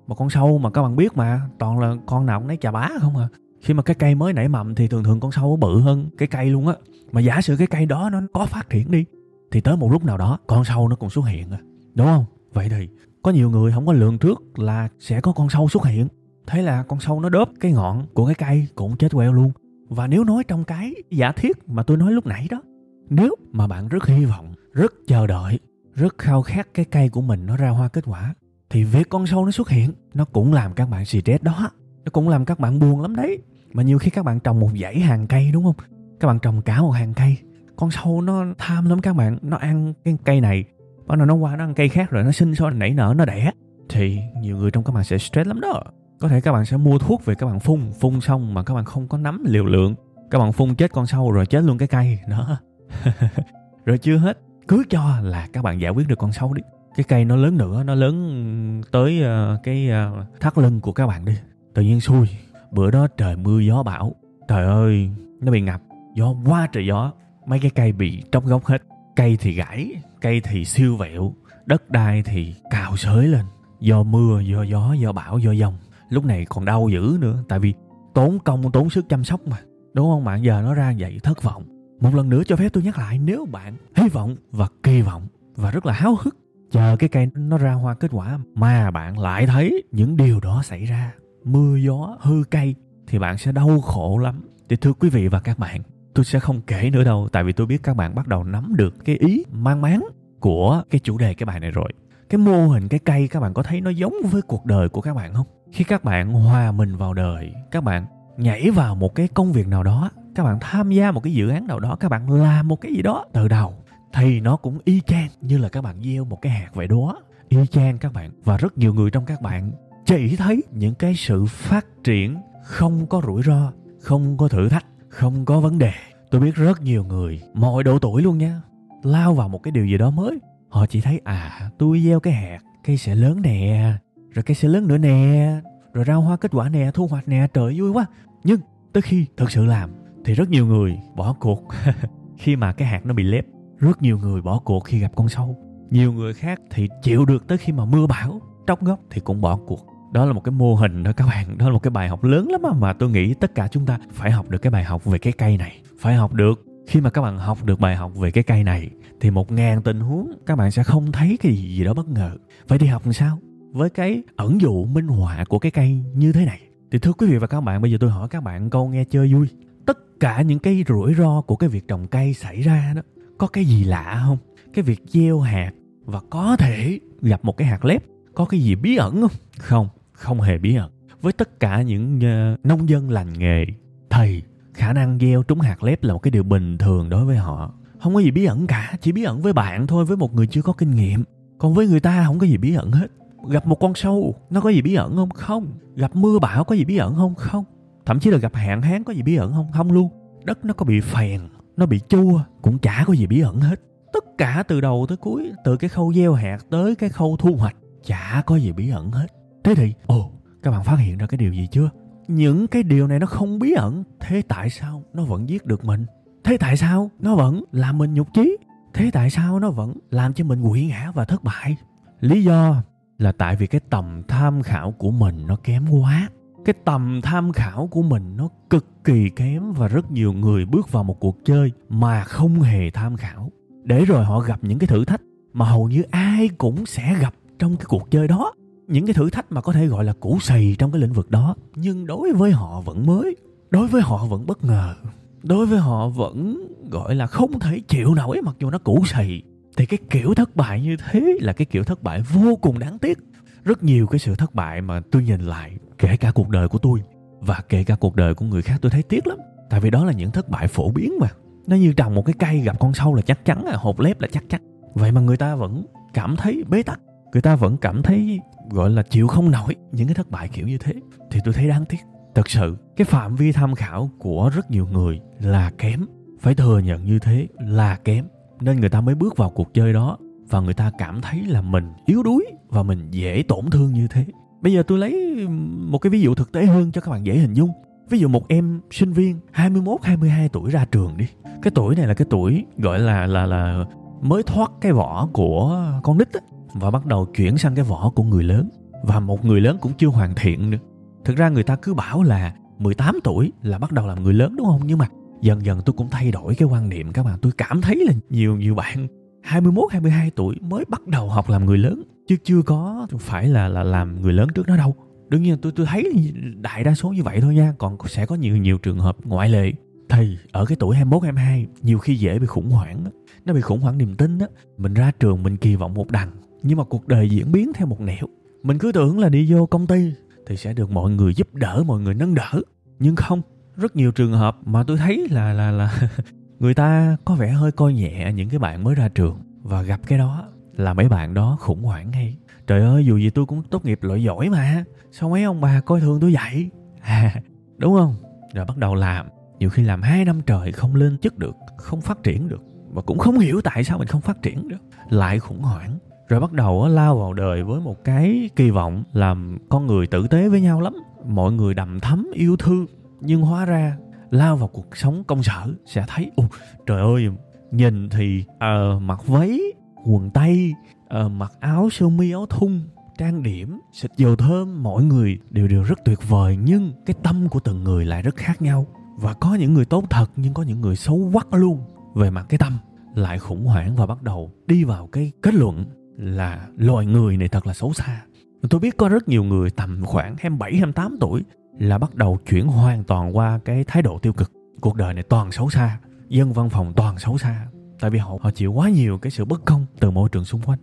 Mà 0.06 0.14
con 0.14 0.30
sâu 0.30 0.58
mà 0.58 0.70
các 0.70 0.82
bạn 0.82 0.96
biết 0.96 1.16
mà, 1.16 1.40
toàn 1.58 1.78
là 1.78 1.94
con 2.06 2.26
nào 2.26 2.40
cũng 2.40 2.48
lấy 2.48 2.56
chà 2.60 2.70
bá 2.70 2.88
không 3.00 3.16
à. 3.16 3.28
Khi 3.60 3.74
mà 3.74 3.82
cái 3.82 3.94
cây 3.94 4.14
mới 4.14 4.32
nảy 4.32 4.48
mầm 4.48 4.74
thì 4.74 4.88
thường 4.88 5.04
thường 5.04 5.20
con 5.20 5.32
sâu 5.32 5.56
bự 5.56 5.80
hơn 5.80 6.10
cái 6.18 6.28
cây 6.28 6.46
luôn 6.46 6.68
á. 6.68 6.74
Mà 7.12 7.20
giả 7.20 7.40
sử 7.40 7.56
cái 7.56 7.66
cây 7.66 7.86
đó 7.86 8.10
nó 8.12 8.20
có 8.32 8.46
phát 8.46 8.70
triển 8.70 8.90
đi, 8.90 9.04
thì 9.50 9.60
tới 9.60 9.76
một 9.76 9.92
lúc 9.92 10.04
nào 10.04 10.18
đó 10.18 10.38
con 10.46 10.64
sâu 10.64 10.88
nó 10.88 10.96
cũng 10.96 11.10
xuất 11.10 11.26
hiện 11.26 11.50
à. 11.50 11.58
Đúng 11.94 12.06
không? 12.06 12.24
Vậy 12.52 12.68
thì 12.68 12.88
có 13.22 13.30
nhiều 13.30 13.50
người 13.50 13.72
không 13.72 13.86
có 13.86 13.92
lường 13.92 14.18
trước 14.18 14.58
là 14.58 14.88
sẽ 14.98 15.20
có 15.20 15.32
con 15.32 15.50
sâu 15.50 15.68
xuất 15.68 15.86
hiện. 15.86 16.08
Thế 16.46 16.62
là 16.62 16.82
con 16.82 17.00
sâu 17.00 17.20
nó 17.20 17.28
đớp 17.28 17.48
cái 17.60 17.72
ngọn 17.72 18.06
của 18.14 18.26
cái 18.26 18.34
cây 18.34 18.66
cũng 18.74 18.96
chết 18.96 19.12
queo 19.12 19.32
luôn 19.32 19.52
và 19.88 20.06
nếu 20.06 20.24
nói 20.24 20.44
trong 20.44 20.64
cái 20.64 20.94
giả 21.10 21.32
thiết 21.32 21.68
mà 21.68 21.82
tôi 21.82 21.96
nói 21.96 22.12
lúc 22.12 22.26
nãy 22.26 22.46
đó, 22.50 22.62
nếu 23.10 23.34
mà 23.52 23.66
bạn 23.66 23.88
rất 23.88 24.06
hy 24.06 24.24
vọng, 24.24 24.54
rất 24.72 24.92
chờ 25.06 25.26
đợi, 25.26 25.58
rất 25.94 26.18
khao 26.18 26.42
khát 26.42 26.68
cái 26.74 26.84
cây 26.84 27.08
của 27.08 27.22
mình 27.22 27.46
nó 27.46 27.56
ra 27.56 27.68
hoa 27.68 27.88
kết 27.88 28.04
quả, 28.06 28.34
thì 28.70 28.84
việc 28.84 29.08
con 29.08 29.26
sâu 29.26 29.44
nó 29.44 29.50
xuất 29.50 29.68
hiện, 29.68 29.92
nó 30.14 30.24
cũng 30.24 30.52
làm 30.52 30.72
các 30.72 30.88
bạn 30.88 31.04
stress 31.04 31.42
đó. 31.42 31.70
Nó 32.04 32.10
cũng 32.12 32.28
làm 32.28 32.44
các 32.44 32.60
bạn 32.60 32.78
buồn 32.78 33.00
lắm 33.00 33.16
đấy. 33.16 33.38
Mà 33.72 33.82
nhiều 33.82 33.98
khi 33.98 34.10
các 34.10 34.24
bạn 34.24 34.40
trồng 34.40 34.60
một 34.60 34.70
dãy 34.80 35.00
hàng 35.00 35.26
cây, 35.26 35.50
đúng 35.52 35.64
không? 35.64 35.74
Các 36.20 36.28
bạn 36.28 36.38
trồng 36.42 36.62
cả 36.62 36.82
một 36.82 36.90
hàng 36.90 37.14
cây, 37.14 37.36
con 37.76 37.90
sâu 37.90 38.20
nó 38.20 38.44
tham 38.58 38.88
lắm 38.88 39.00
các 39.00 39.16
bạn. 39.16 39.38
Nó 39.42 39.56
ăn 39.56 39.94
cái 40.04 40.16
cây 40.24 40.40
này, 40.40 40.64
bắt 41.06 41.18
đầu 41.18 41.26
nó 41.26 41.34
qua 41.34 41.56
nó 41.56 41.64
ăn 41.64 41.74
cây 41.74 41.88
khác 41.88 42.10
rồi 42.10 42.24
nó 42.24 42.32
sinh 42.32 42.54
sôi 42.54 42.74
nảy 42.74 42.94
nở, 42.94 43.14
nó 43.16 43.24
đẻ. 43.24 43.50
Thì 43.88 44.18
nhiều 44.40 44.56
người 44.56 44.70
trong 44.70 44.84
các 44.84 44.92
bạn 44.92 45.04
sẽ 45.04 45.18
stress 45.18 45.48
lắm 45.48 45.60
đó 45.60 45.82
có 46.20 46.28
thể 46.28 46.40
các 46.40 46.52
bạn 46.52 46.64
sẽ 46.64 46.76
mua 46.76 46.98
thuốc 46.98 47.24
về 47.24 47.34
các 47.34 47.46
bạn 47.46 47.60
phun 47.60 47.92
phun 48.00 48.20
xong 48.20 48.54
mà 48.54 48.62
các 48.62 48.74
bạn 48.74 48.84
không 48.84 49.08
có 49.08 49.18
nắm 49.18 49.44
liều 49.46 49.64
lượng. 49.64 49.94
Các 50.30 50.38
bạn 50.38 50.52
phun 50.52 50.74
chết 50.74 50.92
con 50.92 51.06
sâu 51.06 51.32
rồi 51.32 51.46
chết 51.46 51.64
luôn 51.64 51.78
cái 51.78 51.88
cây 51.88 52.18
đó. 52.28 52.56
Rồi 53.84 53.98
chưa 53.98 54.16
hết 54.16 54.38
cứ 54.68 54.84
cho 54.90 55.20
là 55.22 55.48
các 55.52 55.64
bạn 55.64 55.80
giải 55.80 55.90
quyết 55.90 56.08
được 56.08 56.18
con 56.18 56.32
sâu 56.32 56.54
đi. 56.54 56.62
Cái 56.96 57.04
cây 57.04 57.24
nó 57.24 57.36
lớn 57.36 57.58
nữa 57.58 57.82
nó 57.82 57.94
lớn 57.94 58.82
tới 58.92 59.22
uh, 59.22 59.62
cái 59.62 59.90
uh, 59.90 60.40
thắt 60.40 60.58
lưng 60.58 60.80
của 60.80 60.92
các 60.92 61.06
bạn 61.06 61.24
đi. 61.24 61.32
Tự 61.74 61.82
nhiên 61.82 62.00
xui 62.00 62.28
bữa 62.70 62.90
đó 62.90 63.06
trời 63.16 63.36
mưa 63.36 63.60
gió 63.60 63.82
bão. 63.82 64.14
Trời 64.48 64.66
ơi 64.66 65.10
nó 65.40 65.52
bị 65.52 65.60
ngập 65.60 65.82
gió 66.14 66.34
quá 66.44 66.68
trời 66.72 66.86
gió. 66.86 67.12
Mấy 67.46 67.58
cái 67.58 67.70
cây 67.70 67.92
bị 67.92 68.22
tróc 68.32 68.44
gốc 68.44 68.64
hết. 68.64 68.82
Cây 69.16 69.36
thì 69.40 69.52
gãy 69.52 69.92
cây 70.20 70.40
thì 70.44 70.64
siêu 70.64 70.96
vẹo 70.96 71.34
đất 71.66 71.90
đai 71.90 72.22
thì 72.22 72.54
cào 72.70 72.96
xới 72.96 73.26
lên. 73.26 73.44
Do 73.80 74.02
mưa 74.02 74.40
do 74.40 74.62
gió 74.62 74.92
do 74.92 75.12
bão 75.12 75.38
do 75.38 75.54
dông 75.54 75.74
lúc 76.10 76.24
này 76.24 76.46
còn 76.48 76.64
đau 76.64 76.88
dữ 76.88 77.16
nữa, 77.20 77.44
tại 77.48 77.58
vì 77.58 77.74
tốn 78.14 78.38
công, 78.38 78.72
tốn 78.72 78.90
sức 78.90 79.08
chăm 79.08 79.24
sóc 79.24 79.40
mà. 79.46 79.56
Đúng 79.94 80.10
không 80.10 80.24
bạn? 80.24 80.44
Giờ 80.44 80.62
nó 80.62 80.74
ra 80.74 80.94
vậy, 80.98 81.20
thất 81.22 81.42
vọng. 81.42 81.64
Một 82.00 82.14
lần 82.14 82.28
nữa 82.28 82.42
cho 82.46 82.56
phép 82.56 82.68
tôi 82.72 82.82
nhắc 82.82 82.98
lại, 82.98 83.18
nếu 83.18 83.46
bạn 83.52 83.74
hy 83.96 84.08
vọng 84.08 84.36
và 84.50 84.68
kỳ 84.82 85.02
vọng 85.02 85.22
và 85.56 85.70
rất 85.70 85.86
là 85.86 85.92
háo 85.92 86.16
hức 86.20 86.36
chờ 86.70 86.96
cái 86.98 87.08
cây 87.08 87.28
nó 87.34 87.58
ra 87.58 87.72
hoa 87.72 87.94
kết 87.94 88.10
quả 88.14 88.38
mà 88.54 88.90
bạn 88.90 89.18
lại 89.18 89.46
thấy 89.46 89.82
những 89.92 90.16
điều 90.16 90.40
đó 90.40 90.62
xảy 90.64 90.84
ra, 90.84 91.12
mưa 91.44 91.76
gió, 91.76 92.16
hư 92.20 92.42
cây, 92.50 92.74
thì 93.06 93.18
bạn 93.18 93.38
sẽ 93.38 93.52
đau 93.52 93.80
khổ 93.80 94.18
lắm. 94.18 94.48
Thì 94.68 94.76
thưa 94.76 94.92
quý 94.92 95.08
vị 95.08 95.28
và 95.28 95.40
các 95.40 95.58
bạn, 95.58 95.82
tôi 96.14 96.24
sẽ 96.24 96.40
không 96.40 96.60
kể 96.66 96.90
nữa 96.92 97.04
đâu, 97.04 97.28
tại 97.32 97.44
vì 97.44 97.52
tôi 97.52 97.66
biết 97.66 97.82
các 97.82 97.96
bạn 97.96 98.14
bắt 98.14 98.28
đầu 98.28 98.44
nắm 98.44 98.76
được 98.76 98.94
cái 99.04 99.16
ý 99.16 99.44
mang 99.52 99.80
máng 99.80 100.04
của 100.40 100.82
cái 100.90 100.98
chủ 100.98 101.18
đề 101.18 101.34
cái 101.34 101.44
bài 101.44 101.60
này 101.60 101.70
rồi. 101.70 101.88
Cái 102.28 102.38
mô 102.38 102.66
hình, 102.66 102.88
cái 102.88 103.00
cây, 103.04 103.28
các 103.28 103.40
bạn 103.40 103.54
có 103.54 103.62
thấy 103.62 103.80
nó 103.80 103.90
giống 103.90 104.14
với 104.30 104.42
cuộc 104.42 104.66
đời 104.66 104.88
của 104.88 105.00
các 105.00 105.16
bạn 105.16 105.34
không? 105.34 105.46
Khi 105.72 105.84
các 105.84 106.04
bạn 106.04 106.32
hòa 106.32 106.72
mình 106.72 106.96
vào 106.96 107.14
đời, 107.14 107.52
các 107.70 107.84
bạn 107.84 108.06
nhảy 108.36 108.70
vào 108.70 108.94
một 108.94 109.14
cái 109.14 109.28
công 109.28 109.52
việc 109.52 109.66
nào 109.66 109.82
đó, 109.82 110.10
các 110.34 110.44
bạn 110.44 110.58
tham 110.60 110.90
gia 110.90 111.10
một 111.10 111.20
cái 111.20 111.32
dự 111.32 111.48
án 111.48 111.66
nào 111.66 111.80
đó, 111.80 111.96
các 112.00 112.08
bạn 112.08 112.30
làm 112.30 112.68
một 112.68 112.80
cái 112.80 112.92
gì 112.92 113.02
đó 113.02 113.24
từ 113.32 113.48
đầu, 113.48 113.74
thì 114.12 114.40
nó 114.40 114.56
cũng 114.56 114.78
y 114.84 115.00
chang 115.00 115.28
như 115.40 115.58
là 115.58 115.68
các 115.68 115.82
bạn 115.84 115.96
gieo 116.02 116.24
một 116.24 116.38
cái 116.42 116.52
hạt 116.52 116.68
vậy 116.74 116.88
đó. 116.88 117.16
Y 117.48 117.66
chang 117.66 117.98
các 117.98 118.12
bạn. 118.12 118.30
Và 118.44 118.56
rất 118.56 118.78
nhiều 118.78 118.94
người 118.94 119.10
trong 119.10 119.24
các 119.24 119.40
bạn 119.40 119.72
chỉ 120.06 120.36
thấy 120.36 120.62
những 120.72 120.94
cái 120.94 121.14
sự 121.14 121.46
phát 121.46 121.86
triển 122.04 122.36
không 122.64 123.06
có 123.06 123.22
rủi 123.26 123.42
ro, 123.42 123.72
không 124.00 124.36
có 124.36 124.48
thử 124.48 124.68
thách, 124.68 124.86
không 125.08 125.44
có 125.44 125.60
vấn 125.60 125.78
đề. 125.78 125.92
Tôi 126.30 126.40
biết 126.40 126.54
rất 126.54 126.82
nhiều 126.82 127.04
người, 127.04 127.42
mọi 127.54 127.84
độ 127.84 127.98
tuổi 127.98 128.22
luôn 128.22 128.38
nha, 128.38 128.60
lao 129.02 129.34
vào 129.34 129.48
một 129.48 129.62
cái 129.62 129.72
điều 129.72 129.86
gì 129.86 129.98
đó 129.98 130.10
mới. 130.10 130.38
Họ 130.68 130.86
chỉ 130.86 131.00
thấy 131.00 131.20
à 131.24 131.70
tôi 131.78 132.00
gieo 132.00 132.20
cái 132.20 132.32
hạt, 132.32 132.58
cây 132.84 132.96
sẽ 132.96 133.14
lớn 133.14 133.42
nè 133.42 133.92
rồi 134.30 134.42
cây 134.42 134.54
sẽ 134.54 134.68
lớn 134.68 134.88
nữa 134.88 134.98
nè. 134.98 135.60
Rồi 135.92 136.04
ra 136.04 136.14
hoa 136.14 136.36
kết 136.36 136.50
quả 136.54 136.68
nè 136.68 136.90
thu 136.94 137.06
hoạch 137.06 137.28
nè 137.28 137.46
trời 137.54 137.80
vui 137.80 137.90
quá. 137.90 138.06
Nhưng 138.44 138.60
tới 138.92 139.02
khi 139.02 139.26
thực 139.36 139.50
sự 139.50 139.64
làm 139.64 139.90
thì 140.24 140.34
rất 140.34 140.50
nhiều 140.50 140.66
người 140.66 140.98
bỏ 141.16 141.32
cuộc. 141.40 141.68
Khi 142.38 142.56
mà 142.56 142.72
cái 142.72 142.88
hạt 142.88 143.06
nó 143.06 143.14
bị 143.14 143.22
lép 143.22 143.46
rất 143.78 144.02
nhiều 144.02 144.18
người 144.18 144.42
bỏ 144.42 144.58
cuộc 144.64 144.84
khi 144.84 144.98
gặp 144.98 145.12
con 145.16 145.28
sâu. 145.28 145.56
Nhiều 145.90 146.12
người 146.12 146.34
khác 146.34 146.60
thì 146.70 146.88
chịu 147.02 147.24
được 147.24 147.46
tới 147.48 147.58
khi 147.58 147.72
mà 147.72 147.84
mưa 147.84 148.06
bão 148.06 148.40
tróc 148.66 148.82
gốc 148.84 149.00
thì 149.10 149.20
cũng 149.20 149.40
bỏ 149.40 149.56
cuộc. 149.56 149.86
Đó 150.12 150.24
là 150.24 150.32
một 150.32 150.44
cái 150.44 150.52
mô 150.52 150.74
hình 150.74 151.02
đó 151.02 151.12
các 151.12 151.26
bạn. 151.26 151.58
Đó 151.58 151.66
là 151.66 151.72
một 151.72 151.82
cái 151.82 151.90
bài 151.90 152.08
học 152.08 152.24
lớn 152.24 152.48
lắm 152.50 152.62
mà, 152.62 152.72
mà 152.72 152.92
tôi 152.92 153.10
nghĩ 153.10 153.34
tất 153.34 153.54
cả 153.54 153.68
chúng 153.68 153.86
ta 153.86 153.98
phải 154.12 154.30
học 154.30 154.48
được 154.48 154.58
cái 154.58 154.70
bài 154.70 154.84
học 154.84 155.04
về 155.04 155.18
cái 155.18 155.32
cây 155.32 155.56
này. 155.56 155.82
Phải 156.00 156.14
học 156.14 156.32
được. 156.34 156.64
Khi 156.86 157.00
mà 157.00 157.10
các 157.10 157.22
bạn 157.22 157.38
học 157.38 157.64
được 157.64 157.80
bài 157.80 157.96
học 157.96 158.12
về 158.14 158.30
cái 158.30 158.44
cây 158.44 158.64
này 158.64 158.90
thì 159.20 159.30
một 159.30 159.52
ngàn 159.52 159.82
tình 159.82 160.00
huống 160.00 160.32
các 160.46 160.56
bạn 160.56 160.70
sẽ 160.70 160.82
không 160.82 161.12
thấy 161.12 161.38
cái 161.40 161.52
gì, 161.52 161.76
gì 161.76 161.84
đó 161.84 161.94
bất 161.94 162.08
ngờ. 162.08 162.36
Vậy 162.68 162.78
thì 162.78 162.86
học 162.86 163.02
làm 163.04 163.12
sao? 163.12 163.38
Với 163.78 163.90
cái 163.90 164.22
ẩn 164.36 164.60
dụ 164.60 164.84
minh 164.84 165.08
họa 165.08 165.44
của 165.48 165.58
cái 165.58 165.70
cây 165.70 166.02
như 166.14 166.32
thế 166.32 166.44
này. 166.44 166.60
Thì 166.90 166.98
thưa 166.98 167.12
quý 167.12 167.26
vị 167.26 167.38
và 167.38 167.46
các 167.46 167.60
bạn 167.60 167.82
bây 167.82 167.90
giờ 167.90 167.98
tôi 168.00 168.10
hỏi 168.10 168.28
các 168.28 168.42
bạn 168.42 168.70
câu 168.70 168.88
nghe 168.88 169.04
chơi 169.04 169.34
vui. 169.34 169.48
Tất 169.86 169.98
cả 170.20 170.42
những 170.42 170.58
cái 170.58 170.84
rủi 170.88 171.14
ro 171.14 171.40
của 171.40 171.56
cái 171.56 171.68
việc 171.68 171.88
trồng 171.88 172.06
cây 172.06 172.34
xảy 172.34 172.62
ra 172.62 172.92
đó 172.96 173.02
có 173.38 173.46
cái 173.46 173.64
gì 173.64 173.84
lạ 173.84 174.22
không? 174.26 174.38
Cái 174.74 174.82
việc 174.82 175.02
gieo 175.06 175.40
hạt 175.40 175.72
và 176.04 176.20
có 176.30 176.56
thể 176.56 177.00
gặp 177.20 177.44
một 177.44 177.56
cái 177.56 177.68
hạt 177.68 177.84
lép 177.84 178.04
có 178.34 178.44
cái 178.44 178.60
gì 178.60 178.74
bí 178.74 178.96
ẩn 178.96 179.20
không? 179.20 179.30
Không 179.58 179.88
không 180.12 180.40
hề 180.40 180.58
bí 180.58 180.74
ẩn. 180.74 180.90
Với 181.22 181.32
tất 181.32 181.60
cả 181.60 181.82
những 181.82 182.16
uh, 182.16 182.66
nông 182.66 182.88
dân 182.88 183.10
lành 183.10 183.32
nghề 183.32 183.64
thầy 184.10 184.42
khả 184.74 184.92
năng 184.92 185.18
gieo 185.18 185.42
trúng 185.42 185.60
hạt 185.60 185.82
lép 185.82 186.04
là 186.04 186.12
một 186.12 186.18
cái 186.18 186.30
điều 186.30 186.42
bình 186.42 186.78
thường 186.78 187.08
đối 187.08 187.24
với 187.24 187.36
họ. 187.36 187.74
Không 188.00 188.14
có 188.14 188.20
gì 188.20 188.30
bí 188.30 188.44
ẩn 188.44 188.66
cả 188.66 188.96
chỉ 189.00 189.12
bí 189.12 189.22
ẩn 189.22 189.42
với 189.42 189.52
bạn 189.52 189.86
thôi 189.86 190.04
với 190.04 190.16
một 190.16 190.34
người 190.34 190.46
chưa 190.46 190.62
có 190.62 190.72
kinh 190.72 190.90
nghiệm. 190.90 191.24
Còn 191.58 191.74
với 191.74 191.88
người 191.88 192.00
ta 192.00 192.24
không 192.26 192.38
có 192.38 192.46
gì 192.46 192.56
bí 192.56 192.74
ẩn 192.74 192.90
hết 192.92 193.06
gặp 193.50 193.66
một 193.66 193.74
con 193.74 193.94
sâu, 193.94 194.34
nó 194.50 194.60
có 194.60 194.70
gì 194.70 194.82
bí 194.82 194.94
ẩn 194.94 195.16
không? 195.16 195.30
Không. 195.30 195.66
Gặp 195.96 196.16
mưa 196.16 196.38
bão 196.38 196.64
có 196.64 196.74
gì 196.74 196.84
bí 196.84 196.96
ẩn 196.96 197.14
không? 197.14 197.34
Không. 197.34 197.64
Thậm 198.06 198.20
chí 198.20 198.30
là 198.30 198.38
gặp 198.38 198.54
hạn 198.54 198.82
hán 198.82 199.04
có 199.04 199.12
gì 199.12 199.22
bí 199.22 199.36
ẩn 199.36 199.52
không? 199.52 199.72
Không 199.72 199.92
luôn. 199.92 200.08
Đất 200.44 200.64
nó 200.64 200.74
có 200.74 200.84
bị 200.84 201.00
phèn, 201.00 201.40
nó 201.76 201.86
bị 201.86 202.00
chua, 202.08 202.40
cũng 202.62 202.78
chả 202.78 203.04
có 203.06 203.12
gì 203.12 203.26
bí 203.26 203.40
ẩn 203.40 203.60
hết. 203.60 203.80
Tất 204.12 204.24
cả 204.38 204.64
từ 204.68 204.80
đầu 204.80 205.06
tới 205.08 205.16
cuối, 205.16 205.52
từ 205.64 205.76
cái 205.76 205.88
khâu 205.88 206.12
gieo 206.14 206.32
hạt 206.34 206.58
tới 206.70 206.94
cái 206.94 207.10
khâu 207.10 207.36
thu 207.36 207.56
hoạch, 207.56 207.76
chả 208.04 208.42
có 208.46 208.56
gì 208.56 208.72
bí 208.72 208.90
ẩn 208.90 209.10
hết. 209.10 209.26
Thế 209.64 209.74
thì, 209.74 209.94
ồ, 210.06 210.30
các 210.62 210.70
bạn 210.70 210.84
phát 210.84 210.96
hiện 210.96 211.18
ra 211.18 211.26
cái 211.26 211.38
điều 211.38 211.52
gì 211.52 211.66
chưa? 211.70 211.90
Những 212.28 212.66
cái 212.66 212.82
điều 212.82 213.06
này 213.06 213.18
nó 213.18 213.26
không 213.26 213.58
bí 213.58 213.72
ẩn. 213.72 214.04
Thế 214.20 214.42
tại 214.48 214.70
sao 214.70 215.02
nó 215.12 215.24
vẫn 215.24 215.48
giết 215.48 215.66
được 215.66 215.84
mình? 215.84 216.06
Thế 216.44 216.56
tại 216.56 216.76
sao 216.76 217.10
nó 217.20 217.34
vẫn 217.34 217.64
làm 217.72 217.98
mình 217.98 218.14
nhục 218.14 218.28
chí? 218.34 218.56
Thế 218.94 219.10
tại 219.12 219.30
sao 219.30 219.60
nó 219.60 219.70
vẫn 219.70 219.94
làm 220.10 220.32
cho 220.32 220.44
mình 220.44 220.62
quỵ 220.70 220.86
ngã 220.86 221.12
và 221.14 221.24
thất 221.24 221.44
bại? 221.44 221.76
Lý 222.20 222.42
do 222.42 222.82
là 223.18 223.32
tại 223.32 223.56
vì 223.56 223.66
cái 223.66 223.80
tầm 223.90 224.22
tham 224.28 224.62
khảo 224.62 224.92
của 224.92 225.10
mình 225.10 225.46
nó 225.46 225.56
kém 225.56 225.88
quá. 225.90 226.28
Cái 226.64 226.74
tầm 226.84 227.20
tham 227.22 227.52
khảo 227.52 227.86
của 227.86 228.02
mình 228.02 228.36
nó 228.36 228.48
cực 228.70 228.86
kỳ 229.04 229.30
kém 229.30 229.72
và 229.72 229.88
rất 229.88 230.10
nhiều 230.10 230.32
người 230.32 230.64
bước 230.64 230.92
vào 230.92 231.04
một 231.04 231.20
cuộc 231.20 231.36
chơi 231.44 231.72
mà 231.88 232.24
không 232.24 232.60
hề 232.60 232.90
tham 232.90 233.16
khảo. 233.16 233.50
Để 233.84 234.04
rồi 234.04 234.24
họ 234.24 234.40
gặp 234.40 234.58
những 234.62 234.78
cái 234.78 234.88
thử 234.88 235.04
thách 235.04 235.20
mà 235.52 235.64
hầu 235.64 235.88
như 235.88 236.02
ai 236.10 236.48
cũng 236.48 236.86
sẽ 236.86 237.16
gặp 237.20 237.34
trong 237.58 237.76
cái 237.76 237.86
cuộc 237.88 238.10
chơi 238.10 238.28
đó. 238.28 238.52
Những 238.88 239.06
cái 239.06 239.14
thử 239.14 239.30
thách 239.30 239.52
mà 239.52 239.60
có 239.60 239.72
thể 239.72 239.86
gọi 239.86 240.04
là 240.04 240.14
cũ 240.20 240.38
xì 240.40 240.76
trong 240.78 240.92
cái 240.92 241.00
lĩnh 241.00 241.12
vực 241.12 241.30
đó. 241.30 241.54
Nhưng 241.74 242.06
đối 242.06 242.32
với 242.32 242.50
họ 242.50 242.80
vẫn 242.80 243.06
mới. 243.06 243.36
Đối 243.70 243.88
với 243.88 244.02
họ 244.02 244.26
vẫn 244.26 244.46
bất 244.46 244.64
ngờ. 244.64 244.94
Đối 245.42 245.66
với 245.66 245.78
họ 245.78 246.08
vẫn, 246.08 246.66
gọi 246.90 247.14
là, 247.14 247.26
không 247.26 247.58
thể 247.58 247.80
chịu 247.88 248.14
nổi 248.14 248.40
mặc 248.44 248.56
dù 248.58 248.70
nó 248.70 248.78
cũ 248.78 249.02
xì 249.06 249.42
thì 249.78 249.86
cái 249.86 249.98
kiểu 250.10 250.34
thất 250.34 250.56
bại 250.56 250.80
như 250.80 250.96
thế 250.96 251.36
là 251.40 251.52
cái 251.52 251.66
kiểu 251.66 251.84
thất 251.84 252.02
bại 252.02 252.22
vô 252.32 252.56
cùng 252.56 252.78
đáng 252.78 252.98
tiếc. 252.98 253.18
Rất 253.64 253.82
nhiều 253.82 254.06
cái 254.06 254.18
sự 254.18 254.34
thất 254.34 254.54
bại 254.54 254.80
mà 254.80 255.00
tôi 255.12 255.22
nhìn 255.22 255.40
lại, 255.40 255.76
kể 255.98 256.16
cả 256.16 256.30
cuộc 256.34 256.48
đời 256.48 256.68
của 256.68 256.78
tôi 256.78 257.02
và 257.40 257.60
kể 257.68 257.84
cả 257.84 257.96
cuộc 258.00 258.16
đời 258.16 258.34
của 258.34 258.44
người 258.44 258.62
khác, 258.62 258.78
tôi 258.82 258.90
thấy 258.90 259.02
tiếc 259.02 259.26
lắm. 259.26 259.38
Tại 259.70 259.80
vì 259.80 259.90
đó 259.90 260.04
là 260.04 260.12
những 260.12 260.30
thất 260.30 260.48
bại 260.48 260.68
phổ 260.68 260.90
biến 260.90 261.12
mà. 261.20 261.28
Nó 261.66 261.76
như 261.76 261.92
trồng 261.92 262.14
một 262.14 262.22
cái 262.26 262.34
cây 262.38 262.60
gặp 262.60 262.80
con 262.80 262.94
sâu 262.94 263.14
là 263.14 263.22
chắc 263.22 263.44
chắn 263.44 263.64
à 263.64 263.76
hột 263.76 264.00
lép 264.00 264.20
là 264.20 264.28
chắc 264.32 264.44
chắn. 264.48 264.60
Vậy 264.94 265.12
mà 265.12 265.20
người 265.20 265.36
ta 265.36 265.54
vẫn 265.54 265.84
cảm 266.14 266.36
thấy 266.36 266.64
bế 266.68 266.82
tắc. 266.82 267.00
Người 267.32 267.42
ta 267.42 267.56
vẫn 267.56 267.76
cảm 267.76 268.02
thấy, 268.02 268.40
gọi 268.70 268.90
là, 268.90 269.02
chịu 269.02 269.28
không 269.28 269.50
nổi 269.50 269.76
những 269.92 270.06
cái 270.06 270.14
thất 270.14 270.30
bại 270.30 270.48
kiểu 270.48 270.66
như 270.66 270.78
thế. 270.78 270.92
Thì 271.30 271.40
tôi 271.44 271.54
thấy 271.54 271.68
đáng 271.68 271.84
tiếc. 271.84 271.98
Thật 272.34 272.50
sự, 272.50 272.76
cái 272.96 273.04
phạm 273.04 273.36
vi 273.36 273.52
tham 273.52 273.74
khảo 273.74 274.10
của 274.18 274.50
rất 274.54 274.70
nhiều 274.70 274.86
người 274.86 275.20
là 275.40 275.70
kém. 275.78 276.06
Phải 276.40 276.54
thừa 276.54 276.78
nhận 276.78 277.04
như 277.04 277.18
thế 277.18 277.48
là 277.58 277.96
kém 278.04 278.24
nên 278.60 278.80
người 278.80 278.88
ta 278.88 279.00
mới 279.00 279.14
bước 279.14 279.36
vào 279.36 279.50
cuộc 279.50 279.74
chơi 279.74 279.92
đó. 279.92 280.18
Và 280.50 280.60
người 280.60 280.74
ta 280.74 280.90
cảm 280.98 281.20
thấy 281.20 281.42
là 281.46 281.62
mình 281.62 281.92
yếu 282.06 282.22
đuối 282.22 282.46
và 282.68 282.82
mình 282.82 283.10
dễ 283.10 283.42
tổn 283.48 283.70
thương 283.70 283.92
như 283.92 284.08
thế. 284.08 284.24
Bây 284.60 284.72
giờ 284.72 284.82
tôi 284.86 284.98
lấy 284.98 285.46
một 285.66 285.98
cái 285.98 286.10
ví 286.10 286.20
dụ 286.20 286.34
thực 286.34 286.52
tế 286.52 286.66
hơn 286.66 286.92
cho 286.92 287.00
các 287.00 287.10
bạn 287.10 287.26
dễ 287.26 287.38
hình 287.38 287.54
dung. 287.54 287.70
Ví 288.10 288.18
dụ 288.18 288.28
một 288.28 288.48
em 288.48 288.80
sinh 288.90 289.12
viên 289.12 289.40
21 289.52 290.00
22 290.02 290.48
tuổi 290.48 290.70
ra 290.70 290.84
trường 290.84 291.16
đi. 291.16 291.26
Cái 291.62 291.70
tuổi 291.74 291.96
này 291.96 292.06
là 292.06 292.14
cái 292.14 292.26
tuổi 292.30 292.64
gọi 292.78 292.98
là 292.98 293.26
là 293.26 293.46
là 293.46 293.84
mới 294.22 294.42
thoát 294.42 294.70
cái 294.80 294.92
vỏ 294.92 295.28
của 295.32 295.84
con 296.02 296.18
nít 296.18 296.32
á, 296.32 296.40
và 296.72 296.90
bắt 296.90 297.06
đầu 297.06 297.26
chuyển 297.26 297.58
sang 297.58 297.74
cái 297.74 297.84
vỏ 297.84 298.12
của 298.14 298.22
người 298.22 298.44
lớn. 298.44 298.68
Và 299.02 299.20
một 299.20 299.44
người 299.44 299.60
lớn 299.60 299.76
cũng 299.80 299.92
chưa 299.98 300.08
hoàn 300.08 300.34
thiện 300.34 300.70
nữa. 300.70 300.78
Thực 301.24 301.36
ra 301.36 301.48
người 301.48 301.62
ta 301.62 301.76
cứ 301.76 301.94
bảo 301.94 302.22
là 302.22 302.54
18 302.78 303.18
tuổi 303.24 303.52
là 303.62 303.78
bắt 303.78 303.92
đầu 303.92 304.06
làm 304.06 304.22
người 304.22 304.34
lớn 304.34 304.56
đúng 304.56 304.66
không? 304.66 304.80
Nhưng 304.84 304.98
mà 304.98 305.08
dần 305.40 305.64
dần 305.64 305.80
tôi 305.84 305.94
cũng 305.96 306.10
thay 306.10 306.30
đổi 306.30 306.54
cái 306.54 306.68
quan 306.68 306.88
niệm 306.88 307.12
các 307.12 307.22
bạn. 307.22 307.38
Tôi 307.42 307.52
cảm 307.58 307.80
thấy 307.80 307.96
là 308.06 308.12
nhiều 308.30 308.56
nhiều 308.56 308.74
bạn 308.74 309.08
21 309.42 309.92
22 309.92 310.30
tuổi 310.30 310.56
mới 310.60 310.84
bắt 310.88 311.06
đầu 311.06 311.28
học 311.28 311.50
làm 311.50 311.66
người 311.66 311.78
lớn, 311.78 312.02
chứ 312.26 312.36
chưa 312.44 312.62
có 312.62 313.06
phải 313.18 313.48
là 313.48 313.68
là 313.68 313.82
làm 313.82 314.22
người 314.22 314.32
lớn 314.32 314.48
trước 314.54 314.66
đó 314.66 314.76
đâu. 314.76 314.94
Đương 315.28 315.42
nhiên 315.42 315.58
tôi 315.62 315.72
tôi 315.76 315.86
thấy 315.86 316.32
đại 316.60 316.84
đa 316.84 316.94
số 316.94 317.08
như 317.08 317.22
vậy 317.22 317.40
thôi 317.40 317.54
nha, 317.54 317.74
còn 317.78 317.96
sẽ 318.06 318.26
có 318.26 318.34
nhiều 318.34 318.56
nhiều 318.56 318.78
trường 318.78 318.98
hợp 318.98 319.16
ngoại 319.24 319.48
lệ. 319.48 319.72
Thì 320.08 320.38
ở 320.52 320.64
cái 320.64 320.76
tuổi 320.80 320.96
21 320.96 321.22
22 321.22 321.66
nhiều 321.82 321.98
khi 321.98 322.14
dễ 322.14 322.38
bị 322.38 322.46
khủng 322.46 322.70
hoảng 322.70 323.04
nó 323.44 323.54
bị 323.54 323.60
khủng 323.60 323.80
hoảng 323.80 323.98
niềm 323.98 324.14
tin 324.14 324.38
á. 324.38 324.46
Mình 324.78 324.94
ra 324.94 325.12
trường 325.20 325.42
mình 325.42 325.56
kỳ 325.56 325.76
vọng 325.76 325.94
một 325.94 326.10
đằng, 326.10 326.30
nhưng 326.62 326.78
mà 326.78 326.84
cuộc 326.84 327.08
đời 327.08 327.30
diễn 327.30 327.52
biến 327.52 327.72
theo 327.74 327.86
một 327.86 328.00
nẻo. 328.00 328.26
Mình 328.62 328.78
cứ 328.78 328.92
tưởng 328.92 329.18
là 329.18 329.28
đi 329.28 329.52
vô 329.52 329.66
công 329.66 329.86
ty 329.86 330.12
thì 330.46 330.56
sẽ 330.56 330.72
được 330.72 330.90
mọi 330.90 331.10
người 331.10 331.34
giúp 331.34 331.54
đỡ, 331.54 331.82
mọi 331.86 332.00
người 332.00 332.14
nâng 332.14 332.34
đỡ. 332.34 332.62
Nhưng 332.98 333.16
không 333.16 333.42
rất 333.78 333.96
nhiều 333.96 334.12
trường 334.12 334.32
hợp 334.32 334.56
mà 334.64 334.84
tôi 334.86 334.96
thấy 334.96 335.26
là 335.30 335.52
là 335.52 335.70
là 335.70 336.08
người 336.58 336.74
ta 336.74 337.16
có 337.24 337.34
vẻ 337.34 337.48
hơi 337.48 337.72
coi 337.72 337.92
nhẹ 337.94 338.32
những 338.34 338.48
cái 338.48 338.58
bạn 338.58 338.84
mới 338.84 338.94
ra 338.94 339.08
trường 339.08 339.38
và 339.62 339.82
gặp 339.82 340.00
cái 340.06 340.18
đó 340.18 340.48
là 340.76 340.94
mấy 340.94 341.08
bạn 341.08 341.34
đó 341.34 341.56
khủng 341.60 341.82
hoảng 341.82 342.10
ngay. 342.10 342.36
Trời 342.66 342.80
ơi, 342.80 343.04
dù 343.06 343.16
gì 343.16 343.30
tôi 343.30 343.46
cũng 343.46 343.62
tốt 343.62 343.84
nghiệp 343.84 343.98
loại 344.02 344.22
giỏi 344.22 344.48
mà. 344.48 344.84
Sao 345.12 345.30
mấy 345.30 345.42
ông 345.42 345.60
bà 345.60 345.80
coi 345.80 346.00
thường 346.00 346.20
tôi 346.20 346.34
vậy? 346.34 346.70
À, 347.00 347.34
đúng 347.76 347.94
không? 347.94 348.14
Rồi 348.54 348.64
bắt 348.64 348.76
đầu 348.76 348.94
làm. 348.94 349.26
Nhiều 349.58 349.70
khi 349.70 349.82
làm 349.82 350.02
hai 350.02 350.24
năm 350.24 350.40
trời 350.46 350.72
không 350.72 350.94
lên 350.94 351.18
chức 351.18 351.38
được, 351.38 351.56
không 351.76 352.00
phát 352.00 352.22
triển 352.22 352.48
được. 352.48 352.60
Và 352.90 353.02
cũng 353.02 353.18
không 353.18 353.38
hiểu 353.38 353.60
tại 353.60 353.84
sao 353.84 353.98
mình 353.98 354.08
không 354.08 354.20
phát 354.20 354.42
triển 354.42 354.68
được. 354.68 354.76
Lại 355.10 355.38
khủng 355.38 355.62
hoảng. 355.62 355.98
Rồi 356.28 356.40
bắt 356.40 356.52
đầu 356.52 356.88
lao 356.88 357.18
vào 357.18 357.32
đời 357.32 357.62
với 357.62 357.80
một 357.80 358.04
cái 358.04 358.50
kỳ 358.56 358.70
vọng 358.70 359.04
làm 359.12 359.58
con 359.68 359.86
người 359.86 360.06
tử 360.06 360.26
tế 360.26 360.48
với 360.48 360.60
nhau 360.60 360.80
lắm. 360.80 360.94
Mọi 361.26 361.52
người 361.52 361.74
đầm 361.74 362.00
thắm, 362.00 362.30
yêu 362.34 362.56
thương 362.56 362.86
nhưng 363.20 363.42
hóa 363.42 363.64
ra 363.64 363.96
lao 364.30 364.56
vào 364.56 364.68
cuộc 364.68 364.96
sống 364.96 365.24
công 365.24 365.42
sở 365.42 365.74
sẽ 365.86 366.04
thấy 366.08 366.30
ồ 366.36 366.44
trời 366.86 367.00
ơi 367.00 367.28
nhìn 367.70 368.08
thì 368.08 368.44
uh, 368.54 369.02
mặc 369.02 369.26
váy 369.26 369.60
quần 370.04 370.30
tây 370.30 370.74
uh, 371.04 371.30
mặc 371.30 371.52
áo 371.60 371.88
sơ 371.90 372.08
mi 372.08 372.32
áo 372.32 372.46
thun 372.46 372.80
trang 373.18 373.42
điểm 373.42 373.80
xịt 373.92 374.10
dầu 374.16 374.36
thơm 374.36 374.82
mọi 374.82 375.04
người 375.04 375.38
đều 375.50 375.68
đều 375.68 375.82
rất 375.82 375.98
tuyệt 376.04 376.28
vời 376.28 376.58
nhưng 376.62 376.92
cái 377.06 377.16
tâm 377.22 377.48
của 377.48 377.60
từng 377.60 377.84
người 377.84 378.04
lại 378.04 378.22
rất 378.22 378.36
khác 378.36 378.62
nhau 378.62 378.86
và 379.16 379.32
có 379.32 379.54
những 379.54 379.74
người 379.74 379.84
tốt 379.84 380.04
thật 380.10 380.30
nhưng 380.36 380.54
có 380.54 380.62
những 380.62 380.80
người 380.80 380.96
xấu 380.96 381.30
quắc 381.32 381.54
luôn 381.54 381.80
về 382.14 382.30
mặt 382.30 382.46
cái 382.48 382.58
tâm 382.58 382.78
lại 383.14 383.38
khủng 383.38 383.64
hoảng 383.64 383.96
và 383.96 384.06
bắt 384.06 384.22
đầu 384.22 384.52
đi 384.66 384.84
vào 384.84 385.06
cái 385.06 385.32
kết 385.42 385.54
luận 385.54 385.84
là 386.16 386.68
loài 386.76 387.06
người 387.06 387.36
này 387.36 387.48
thật 387.48 387.66
là 387.66 387.74
xấu 387.74 387.92
xa. 387.92 388.22
Tôi 388.70 388.80
biết 388.80 388.96
có 388.96 389.08
rất 389.08 389.28
nhiều 389.28 389.44
người 389.44 389.70
tầm 389.70 390.02
khoảng 390.04 390.36
27, 390.38 390.72
28 390.72 391.16
tuổi 391.20 391.42
là 391.78 391.98
bắt 391.98 392.14
đầu 392.14 392.38
chuyển 392.50 392.66
hoàn 392.66 393.04
toàn 393.04 393.36
qua 393.36 393.60
cái 393.64 393.84
thái 393.84 394.02
độ 394.02 394.18
tiêu 394.18 394.32
cực. 394.32 394.52
Cuộc 394.80 394.96
đời 394.96 395.14
này 395.14 395.22
toàn 395.22 395.52
xấu 395.52 395.70
xa, 395.70 395.98
dân 396.28 396.52
văn 396.52 396.70
phòng 396.70 396.92
toàn 396.96 397.18
xấu 397.18 397.38
xa. 397.38 397.66
Tại 398.00 398.10
vì 398.10 398.18
họ 398.18 398.38
họ 398.40 398.50
chịu 398.50 398.72
quá 398.72 398.88
nhiều 398.88 399.18
cái 399.18 399.30
sự 399.30 399.44
bất 399.44 399.64
công 399.64 399.86
từ 400.00 400.10
môi 400.10 400.28
trường 400.28 400.44
xung 400.44 400.60
quanh. 400.60 400.78